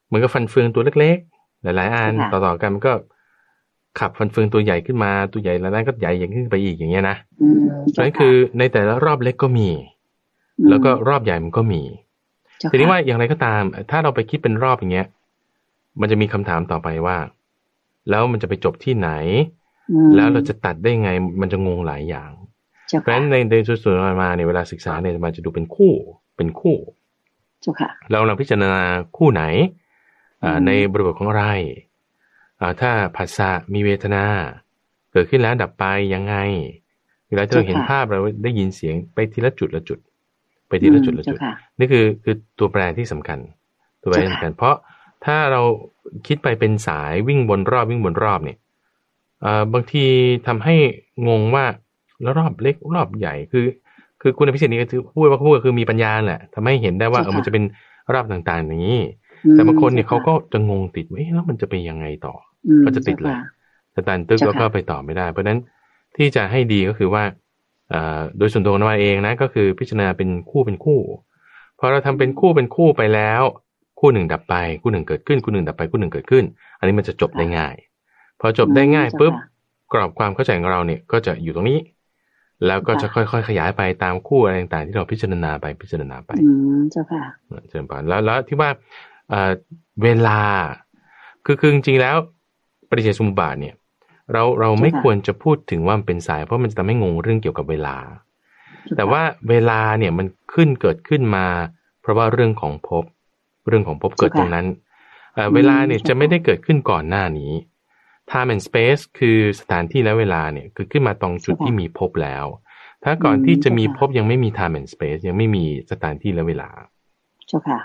[0.05, 2.93] เหมือนกับฟันเฟืองตัวเล็กๆ หลายๆอันต่อๆกันมันก็
[3.99, 7.17] ขับฟันเฟืองตัวใหญ่ขึ้นมาตัวใหญ่แล้วนั้นก็ใหญ่อย่างขึ้นไปอีกอย่างเงี้ยนะ
[7.97, 9.69] นั่นคือในแต่ละรอบเล็กก็มี
[10.69, 11.81] แล้วก็รอบใหญ่มันก็มี
[12.71, 15.07] ทีนี้ว่าอย่างไรก็ตาม ถ้าเราไปคิดเป็นรอบอย่างเงี้ย
[16.01, 17.17] มันจะมีคำถามต่อไปว่า
[18.09, 19.09] แล้วมันจะไปจบที่ไหน
[20.15, 21.09] แล้วเราจะตัดได้ไง
[21.41, 22.31] มันจะงงหลายอย่าง
[22.99, 25.93] เพราะฉะนั้นในในส่วนมาในเวลาศึกษาเนี่ยมันจะดูเป็นคู่
[26.37, 26.77] เป็นคู่
[28.11, 28.81] เราเราพิจารณา
[29.17, 29.43] คู่ไหน
[30.65, 31.45] ในบริบทของอะไร
[32.81, 34.23] ถ้าภาษามีเวทนา
[35.11, 36.35] เกิดขึ้นแล้วดับไปยังไง
[37.27, 39.99] เวลาที่เราเห็นภาพเราได้ยินเสียงไปทีละจุดละจุด
[40.67, 41.39] ไปทีละจุดละจุด
[41.79, 43.39] นี่คือคือตัวแปรที่สำคัญ
[44.01, 44.75] ตัวแปรที่สำคัญ เพราะ
[45.25, 45.61] ถ้าเรา
[46.27, 48.57] คิดไปเป็นสายวิ่งบนรอบวิ่งบนรอบเนี่ย
[49.73, 50.05] บางที
[50.47, 50.75] ทำให้
[51.27, 51.65] งงว่า
[52.21, 53.65] แล้วรอบเล็กรอบใหญ่คือ
[54.21, 57.63] คือคุณอภิสิทธิ์นี่ก็พูดว่าพูดก็คือมีปัญญาแหละทำให้เห็นได้ว่าเออมันจะเป็น
[58.13, 59.01] รอบต่างๆอย่างนี้
[59.51, 62.35] แต่บางคนเนี่ยเขาก็จะงงติดว่าแล้วมันจะเป็นยังไงต่อ
[62.85, 63.35] ก็จะติดเลย
[63.95, 65.59] สตันตึกแล้วก็ไปต่อไม่ได้ เพราะฉะนั้น
[66.17, 67.23] ที่จะให้ดีก็คือว่า
[68.37, 70.99] โดยส่วนตัวของเราเองนะก็คือพิจารณาเป็นคู่เป็นคู่
[71.79, 73.41] พอเราทำเป็นคู่เป็นคู่ไปแล้ว
[73.99, 76.43] คู่หนึ่งดับไป คู่หนึ่งเกิดขึ้น คู่หนึ่งดับไปคู่หนึ่งเกิดขึ้น
[76.79, 77.75] อันนี้มันจะจบได้ง่าย
[78.39, 79.33] พอจบได้ง่ายปุ๊บ
[79.93, 81.79] กรอบความเข้าใจของเราเนี่ยก็จะอยู่ตรงนี้
[82.67, 87.23] แล้วก็จะค่อยๆขยายไปตามคู่อะไรต่างๆ ที่เราพิจารณาไปพิจารณาไปอืมเจ้าค่ะ
[87.69, 88.69] เจริญพรแล้วแล้วที่ว่า
[90.03, 90.41] เวลา
[91.45, 92.17] คือคือจริงๆแล้ว
[92.89, 93.75] ปฏิเสธสมุปบาทเนี่ย
[94.33, 97.97] เราเราไม่ควรจะพูดถึงว่ามันเป็นสาย เพราะมันจะทำให้งงเรื่องเกี่ยวกับเวลา
[98.95, 101.45] แต่ว่าเวลาเนี่ยมันขึ้นเกิดขึ้นมา
[102.01, 103.03] เพราะว่าเรื่องของภพ
[103.67, 104.67] เรื่องของภพเกิดตรงนั้น
[105.53, 107.51] เวลาเนี่ยจะไม่ได้เกิดขึ้นก่อนหน้านี้
[108.31, 112.45] time and space คือสถานที่และเวลาเนี่ยคือขึ้นมาตรงจุดที่มีภพแล้ว
[113.03, 116.69] ถ้าก่อนที่จะมีภพยังไม่มี time and space ยังไม่มีสถานที่และเวลา
[117.47, 117.79] เจ้าค่ะ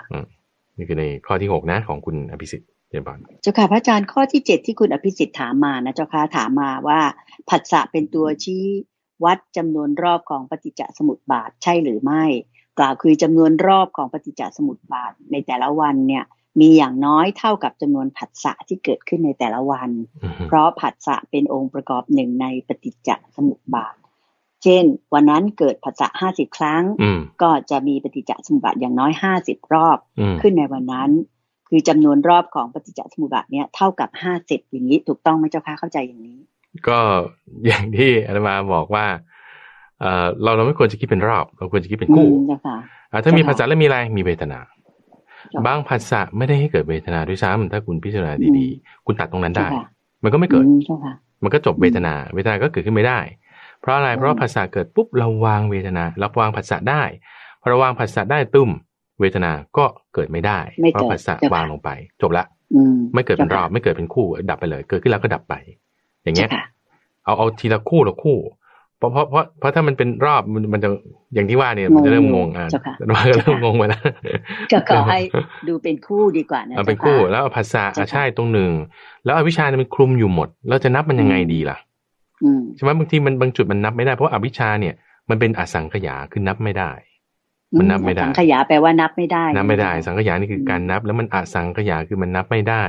[0.77, 6.99] นี่คือในข้อที่หกนะของคุณอภิสิทธิ์ เจ้าบานเจ้าค่ะพระอาจารย์ข้อที่เจ็ดที่คุณอภิสิทธิ์ถามมานะเจ้าค่ะถามมาว่า
[7.49, 8.63] ผัสสะเป็นตัวชี้
[9.23, 12.23] วัดจำนวนรอบของปฏิจจสมุปบาทใช่หรือไม่
[12.79, 16.23] กล่าวคือจำนวนรอบของปฏิจจสมุปบาทในแต่ละวันเนี่ย
[16.59, 19.89] มีอย่างน้อยเท่ากับจำนวนผัสสะที่เกิดขึ้นในแต่ละวัน
[20.47, 23.95] เพราะผัสสะเป็นองค์ประกอบหนึ่งในปฏิจจสมุปบาท
[24.63, 24.83] เช่น
[25.13, 26.83] วันนั้นเกิดผัสสะห้าสิบครั้ง
[27.41, 29.97] ก็จะมีปฏิจจสมุปบาทอย่างน้อยห้าสิบรอบ
[30.41, 31.11] ขึ้นในวันนั้น
[31.77, 36.37] คือจำนวนรอบของปฏิจจสมุปบาทเนี่ยเท่ากับห้าสิบอย่างนี้ถูกต้องไหมเจ้าค่ะเข้าใจอย่างนี้
[36.87, 36.99] ก็
[37.67, 39.05] อย่างที่อาจารย์บอกว่า
[39.99, 42.27] เออเราเราไม่ควรจะคิดเป็นรอบ เราควรจะคิดเป็นคู่
[43.23, 44.59] ถ้ามีภาษาแล้วมีอะไรมีเวทนา
[45.67, 49.67] บางภาษาไม่ได้ให้เกิดเวทนาด้วยซ้ำถ้าคุณพิจารณาดีๆ คุณตัดตรงนั้นได้
[50.23, 50.65] มันก็ไม่เกิด
[51.43, 53.19] มันก็จบเวทนา เวทนาก็เกิดขึ้นไม่ได้
[53.81, 57.03] เพราะอะไรเพราะภาษาเกิดปุ๊บเราวางเวทนาเราวางภาษาได้
[57.61, 58.69] พอเราวางภาษาได้ตุ้ม
[59.19, 60.59] เวทนาก็เกิดไม่ได้
[60.91, 61.89] เพราะภาษาวางลงไป
[62.21, 62.45] จบละ
[63.13, 65.53] ไม่เกิดเป็นรอบไม่เกิดเป็นคู่ดับไปเลย เกิดขึ้นแล้วก็ดับไป
[66.23, 66.49] อย่างเงี้ย
[67.25, 68.37] เอาเอาทีละคู่ละคู่
[68.97, 70.89] เพราะเพราะเพราะเพราะถ้ามันเป็นรอบมันมันจะ
[71.33, 72.67] อย่างที่ว่าเนี่ยมันจะเริ่มงงอะ
[73.07, 74.01] มันก็เริ่มงงไปแล้ว
[74.71, 75.19] ก็ขอให้
[75.67, 78.71] ดูเป็นคู่ดีกว่านะเอาเป็นคู่แล้วภาษาใช่ตรงหนึ่ง
[79.25, 81.77] แล้วอวิชาเนี่ยมันคลุมอยู่หมด แล้วจะนับมันยังไงดีล่ะ
[82.75, 84.93] ใช่ไหมบางทีมันบางจุดมันนับไม่ได้เพราะอวิชาเนี่ย
[85.29, 86.91] มันเป็นอสังขยาคือนับไม่ได้
[87.79, 92.83] มันนับไม่ได้ สังขยาแปลว่านับไม่ได้ นับไม่ได้ สังขยานี่คือการนับ แล้วมันอสังขยาคือมันนับไม่ได้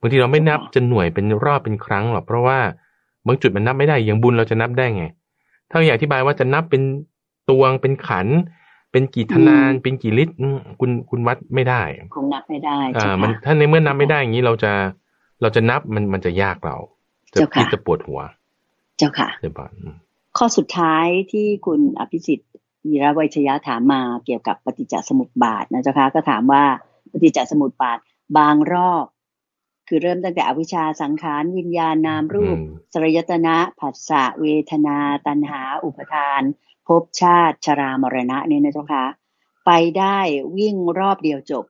[0.00, 2.58] บางทีเราไม่นับจะหน่วยเป็นรอบเป็นครั้งหรอก เพราะว่า
[3.26, 5.04] บางจุดมันนับไม่ได้ อย่างบุญเราจะนับได้ไง
[5.70, 6.82] ถ้าอยากอธิบายว่าจะนับเป็น
[7.50, 8.26] ตวง เป็นขัน
[8.92, 10.34] เป็นกี่ธนาน เป็นกี่ลิตร
[10.80, 11.82] คุณคุณวัดไม่ได้
[12.16, 14.72] คงนับไม่ได้อ่ามันถ้าในเมื่อนับไม่ได้อย่างนี้เราจะ
[15.42, 16.76] เราจะนับมันมันจะยากเรา
[17.34, 18.20] จะคิดจะปวดหัว
[18.98, 19.68] เจ้าค่ะเจ้าค่ะ
[20.38, 22.50] ข้อสุดท้ายที่คุณอภิสิทธิ์
[22.90, 26.64] วีระวิชยะถามมาเกี่ยวกับปฏิจจสมุปบาทนะเจ้าค่ะก็ถามว่า
[27.12, 27.98] ปฏิจจสมุปบาท
[28.38, 29.04] บางรอบ
[29.88, 32.56] คือเริ่มตั้งแต่อวิชชาสังขารวิญญาณนามรูป
[32.92, 36.42] สรยตนะผัสสะเวทนา ตัณหา อุปทาน
[36.86, 39.04] ภพชาติชรามรณะเนี่ยนะเจ้าคะ
[39.66, 40.18] ไปได้
[40.56, 41.64] วิ่งรอบเดียวจบ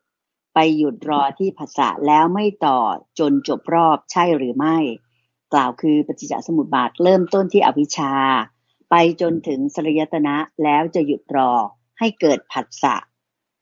[0.55, 2.79] ไปหยุดรอที่ผัสสะแล้วไม่ต่อ
[3.19, 4.77] จนจบรอบใช่หรือไม่
[5.53, 8.12] กล่าวคือปฏิจจสมุปบาทเริ่มต้นที่อวิชชา
[8.91, 11.53] ไปจนถึงสรยตนะแล้วจะหยุดรอ
[11.99, 12.97] ให้เกิดผัสสะ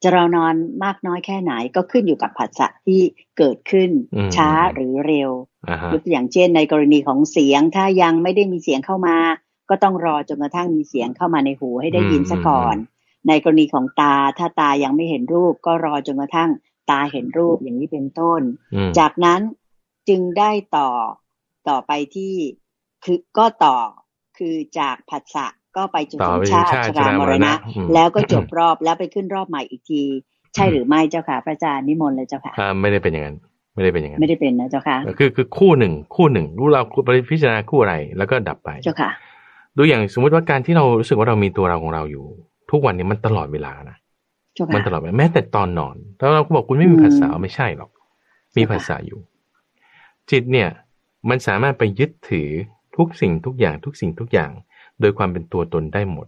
[0.02, 0.54] จะเรานอน
[0.84, 3.00] มากน้อยแค่ไหนก็ขึ้นอยู่กับผัสสะที่
[3.38, 3.90] เกิดขึ้น
[4.36, 5.30] ช้าหรือเร็ว
[5.92, 9.16] ยกตัวอย่างเช่น ในกรณีของเสียงถ้ายังไม่ได้มีเสียงเข้ามา
[9.70, 12.76] ก็ต้องรอจนกระทั่งมีเสียงเข้ามาในหูให้ได้ยินซะก่อน
[13.28, 16.50] ในกรณีของตาถ้าตายังไม่เห็นรูป ก็รอจนกระทั่ง
[16.90, 18.40] ตาเห็นรูปอย่างนี้เป็นต้น
[18.98, 19.40] จากนั้น
[20.08, 20.90] จึงได้ต่อ
[21.68, 22.34] ต่อไปที่
[23.04, 23.76] คือก็ต่อ
[24.38, 27.52] คือจากผัสสะก็ไปจนถึงชาติชรามรณะ
[27.94, 30.02] แล้วก็จบรอบแล้วไปขึ้นรอบใหม่อีกที
[30.54, 33.36] ใช่หรือไม่เจ้าค่ะ พระอาจารย์นิมนต์เลยเจ้าค่ะไม่ได้เป็นอย่างนั้น
[33.74, 36.82] ไม่ได้เป็นอย่างนั้นไม่ได้เป็นนะเจ้าค่ะคือคือคู่หนึ่งคู่หนึ่งรู้เรา
[37.30, 39.10] พิจารณาคู่อะไรแล้วก็ดับไปเจ้าค่ะ
[39.76, 42.24] ดูอย่างสมมุติว่าการที่เรารู้สึกว่าเรามีตัวเราของเราอยู่
[42.70, 43.96] ทุกวันนี้มันตลอดเวลานะ
[44.74, 47.90] มันตลอดเวลาแม้แต่ตอนนอนแล้วเราก็บอกคุณไม่มีภาษาไม่ใช่หรอก
[48.56, 49.20] มีภาษาอยู่
[50.30, 50.68] จิตเนี่ย
[51.28, 52.48] มันสามารถไปยึดถือ
[52.96, 54.50] ทุกสิ่งทุกอย่างทุกสิ่งทุกอย่าง
[55.00, 56.26] โดยความเป็นตัวตนได้หมด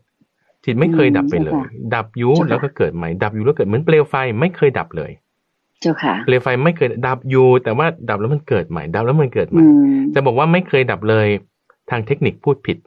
[0.64, 1.54] จิตไม่เคยดับไปเลย
[1.94, 5.10] ดับยุแล้วก็เกิดใหม่ดับยุแล้วเกิดเหมือนเปลวไฟไม่เคยดับเลย
[5.80, 9.64] เจ้าค่ะ เปลวไฟไม่เคยดับอยู่แต่ว่าดับแล้วมันเกิดใหม่ ดับแล้วมันเกิดใหม่
[10.14, 11.26] จะบอกว่าไม่เคยดับเลย
[11.90, 12.78] ทางเทคนิคพูดผิด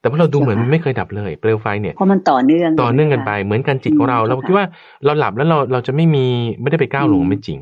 [0.00, 4.66] แต่พอเราดูเหมือนมันไม่เคยดับเลย เปลวไฟเนี่ยเพราะมันต่อเนื่องต่อเนื่องกันไป เหมือนกันจิตของเราเราคิดว่า
[5.04, 6.26] เราหลับแล้วเราเราจะไม่มี
[6.60, 7.58] ไม่ได้ไปก้าวลงไม่จริง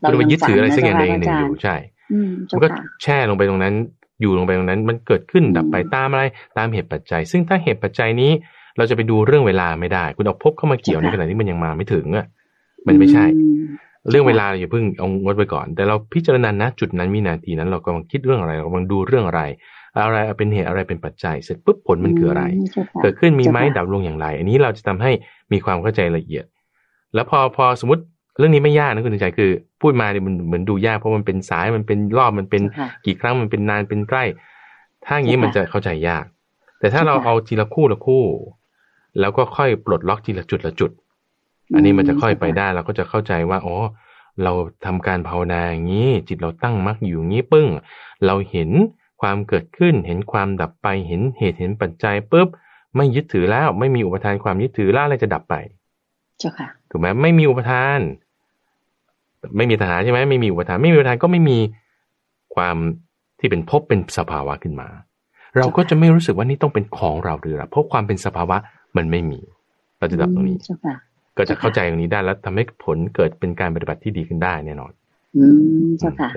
[0.00, 1.74] เราไปยึดถืออะไรสักอย่างใดอย่างหนึ่งอยู่ใช่
[2.52, 2.68] มันก็
[3.02, 3.74] แช่ลงไปตรงนั้น
[4.20, 6.22] อยู่ลงไปตรงนั้น มันเกิดขึ้นดับไปตามอะไร
[6.58, 8.32] ตามเหตุปัจจัย ซึ่งถ้าเหตุปัจจัยนี้
[8.76, 12.26] เราจะไปดูเรื่องเวลาไม่ได้ คุณเอาพบเข้ามาเกี่ยวในขณะที่มันยังมาไม่ถึงอะ
[12.86, 13.24] มันไม่ใช่
[14.10, 19.42] เรื่องเวลาอย่าเพิ่งเอางดไปก่อน แต่เราพิจารณาณจุดนั้นวินาทีนั้น เรากำลังคิดเรื่องอะไรเรากำลังดูเรื่องอะไร
[19.96, 22.44] อะไรเป็นเหตุอะไรเป็นปัจจัย เสร็จปุ๊บผลมันคืออะไร
[23.02, 25.10] เกิดขึ้นมีไหมดับลงอย่างไร อันนี้เราจะทำให้
[25.52, 26.44] มีความเข้าใจละเอียด
[27.14, 28.02] แล้วพอพอสมมติ
[28.38, 29.50] เรื่องนี้ไม่ยากนะคุณใจคือ
[29.84, 32.62] พูดมาเนี่ยมันเหมือนดูยากเพราะมันเป็นสายมันเป็นรอบมันเป็น
[33.06, 34.24] กี่ครั้งมันเป็นนานเป็นใกล้
[35.04, 36.24] ถ้าอย่างนี้มันจะเข้าใจยาก
[36.78, 38.24] แต่ถ้าเราเอาทีละคู่ละคู่
[39.20, 40.90] แล้วก็ค่อยปลดล็อกทีละจุดละจุด
[41.74, 43.76] อันนี้มันจะค่อยไปได้เราก็จะเข้าใจว่าอ๋อ
[44.42, 44.52] เรา
[44.86, 47.68] ทำการภาวนาอย่างนี้ จิตเราตั้งมักอยู่อย่างนี้ปึ้ง
[48.26, 48.70] เราเห็น
[49.20, 52.48] ความเกิดขึ้น เห็นความดับไปเห็นเหตุเห็นปัจจัยปุ๊บ
[52.96, 55.54] ไม่ยึดถือแล้ว ไม่มีอุปทานความยึดถือแล้วอะไรจะดับไป
[56.38, 57.98] เจ้าค่ะถูกไหมไม่มีอุปทาน
[59.56, 61.58] ไม่มีทหารใช่ไหมไม่มีอุปทานไม่มีอุปทานก็ไม่มี
[62.54, 62.76] ความ
[63.40, 64.88] ที่เป็นพบเป็นสภาวะขึ้นมา
[65.58, 68.56] เราก็จะไม่รู้สึกว่านี่ต้องเป็นของเราหรือเพราะความเป็นสภาวะ
[68.96, 69.40] มันไม่มี
[69.98, 70.58] เราจะดับตรงนี้
[71.38, 74.92] ก็จะเข้าใจตรงนี้ได้แล้วทำให้ผลเกิดเป็นการปฏิบัติที่ดีขึ้นได้แน่นอน
[75.36, 75.44] อื
[75.84, 76.30] มเจ้าค่ะ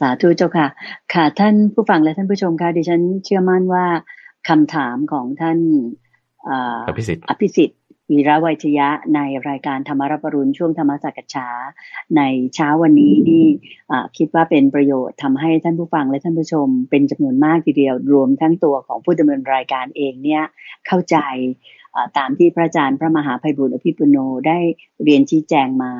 [0.00, 0.66] สาธุเจ้าค่ะ
[1.14, 3.86] ค่ะท่านผู้ฟังและท่านผู้ชมค่ะดิฉันเชื่อมั่นว่า
[4.48, 5.58] คำถามของท่าน
[6.88, 7.78] อภิสิทธิ์อภิสิทธิ์
[8.10, 11.48] วีระวัยชยะในรายการธรรมรับปรุณช่วงธรรมสักษา
[12.16, 12.22] ใน
[12.54, 13.46] เช้าวันนี้นี่
[14.16, 20.42] คิดว่าเป็นประโยชน์ทำให้ท่านผู้ฟังและท่านผู้ชม เป็นจำนวนมากทีเดียวรวมทั้งตัวของผู้ดำเนินรายการเองเนี่ย
[20.86, 21.16] เข้าใจ
[22.18, 24.58] ตามที่พระอาจารย์พระมหาภัยบุญอภิปุโนได้
[25.04, 25.92] เรียนชี้แจงมา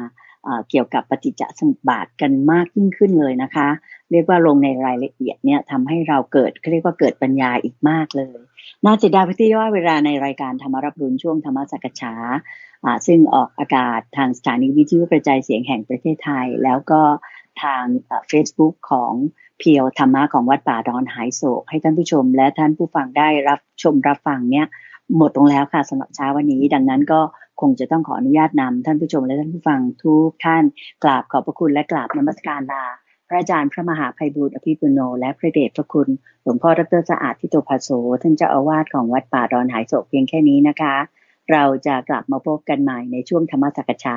[0.71, 3.69] เกี่ยวกับปฏิจจสมุปบาทกันมากยิ่งขึ้นเลยนะคะ
[4.13, 8.37] เรียกว่าลงในรายละเอียดเนี่ยทำให้เราเกิดเรียกว่าเกิดปัญญาอีกมากเลย
[8.87, 12.15] น่าจะได้พิธีว่าเวลาในรายการธรรมรับรุนช่วงธรรมสักษา
[13.07, 17.03] ซึ่งออกอากาศทางสถานีวิทยุกระจายเสียงแห่งประเทศไทย แล้วก็
[17.63, 17.85] ทาง
[18.29, 19.13] เฟซบุ๊กของ
[19.59, 24.67] เพียวธรรมะของวัดป่าดอนหายโศก ให้ท่านผู้ชมและท่านผู้ฟังได้รับชมรับฟังเนี่ย
[25.17, 27.21] หมดลงแล้วค่ะสำหรับเช้าวันนี้ ดังนั้นก็
[27.61, 30.65] คงจะต้องขออนุญาตนำท่านผู้ชมและท่านผู้ฟังทุกท่าน
[31.05, 32.85] กราบขอบพระคุณและกราบนมัสการลา
[33.29, 36.09] พระอาจารย์พระมหาภัยบุตรอภิปุโน และพระเดชพระคุณ
[36.43, 37.89] หลวงพ่อดรสะอาดทิโตภาโส
[38.23, 40.95] ท่านเจ้าอาวาสของวัดป่าดอนหายโศกเพียงแค่นี้นะคะ
[41.53, 44.17] เราจะกลับมาพบกันใหม่ในช่วงธรรมสักชา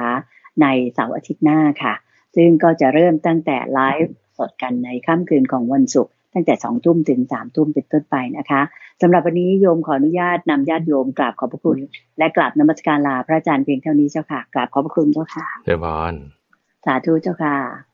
[0.62, 1.94] ในเสาร์อาทิตย์หน้าค่ะ
[2.36, 8.62] ซึ่งก็จะเริ่มตั้งแต่ไลฟ์สดกันในค่ำคืนของวันศุกร์ตั้งแต่สองทุ่มถึงสามทุ่มเป็นต้นไปนะคะ
[9.02, 11.78] สำหรับวันนี้โยมขออนุญาตนำญาติโยมกราบขอบพระคุณ
[12.18, 16.14] และกราบนมัสการลาพระอาจารย์เพียงเท่านี้เจ้าค่ะกราบขอบพระคุณเจ้าค่ะเจ้าพร
[16.86, 17.89] สาธุเจ้าค่ะ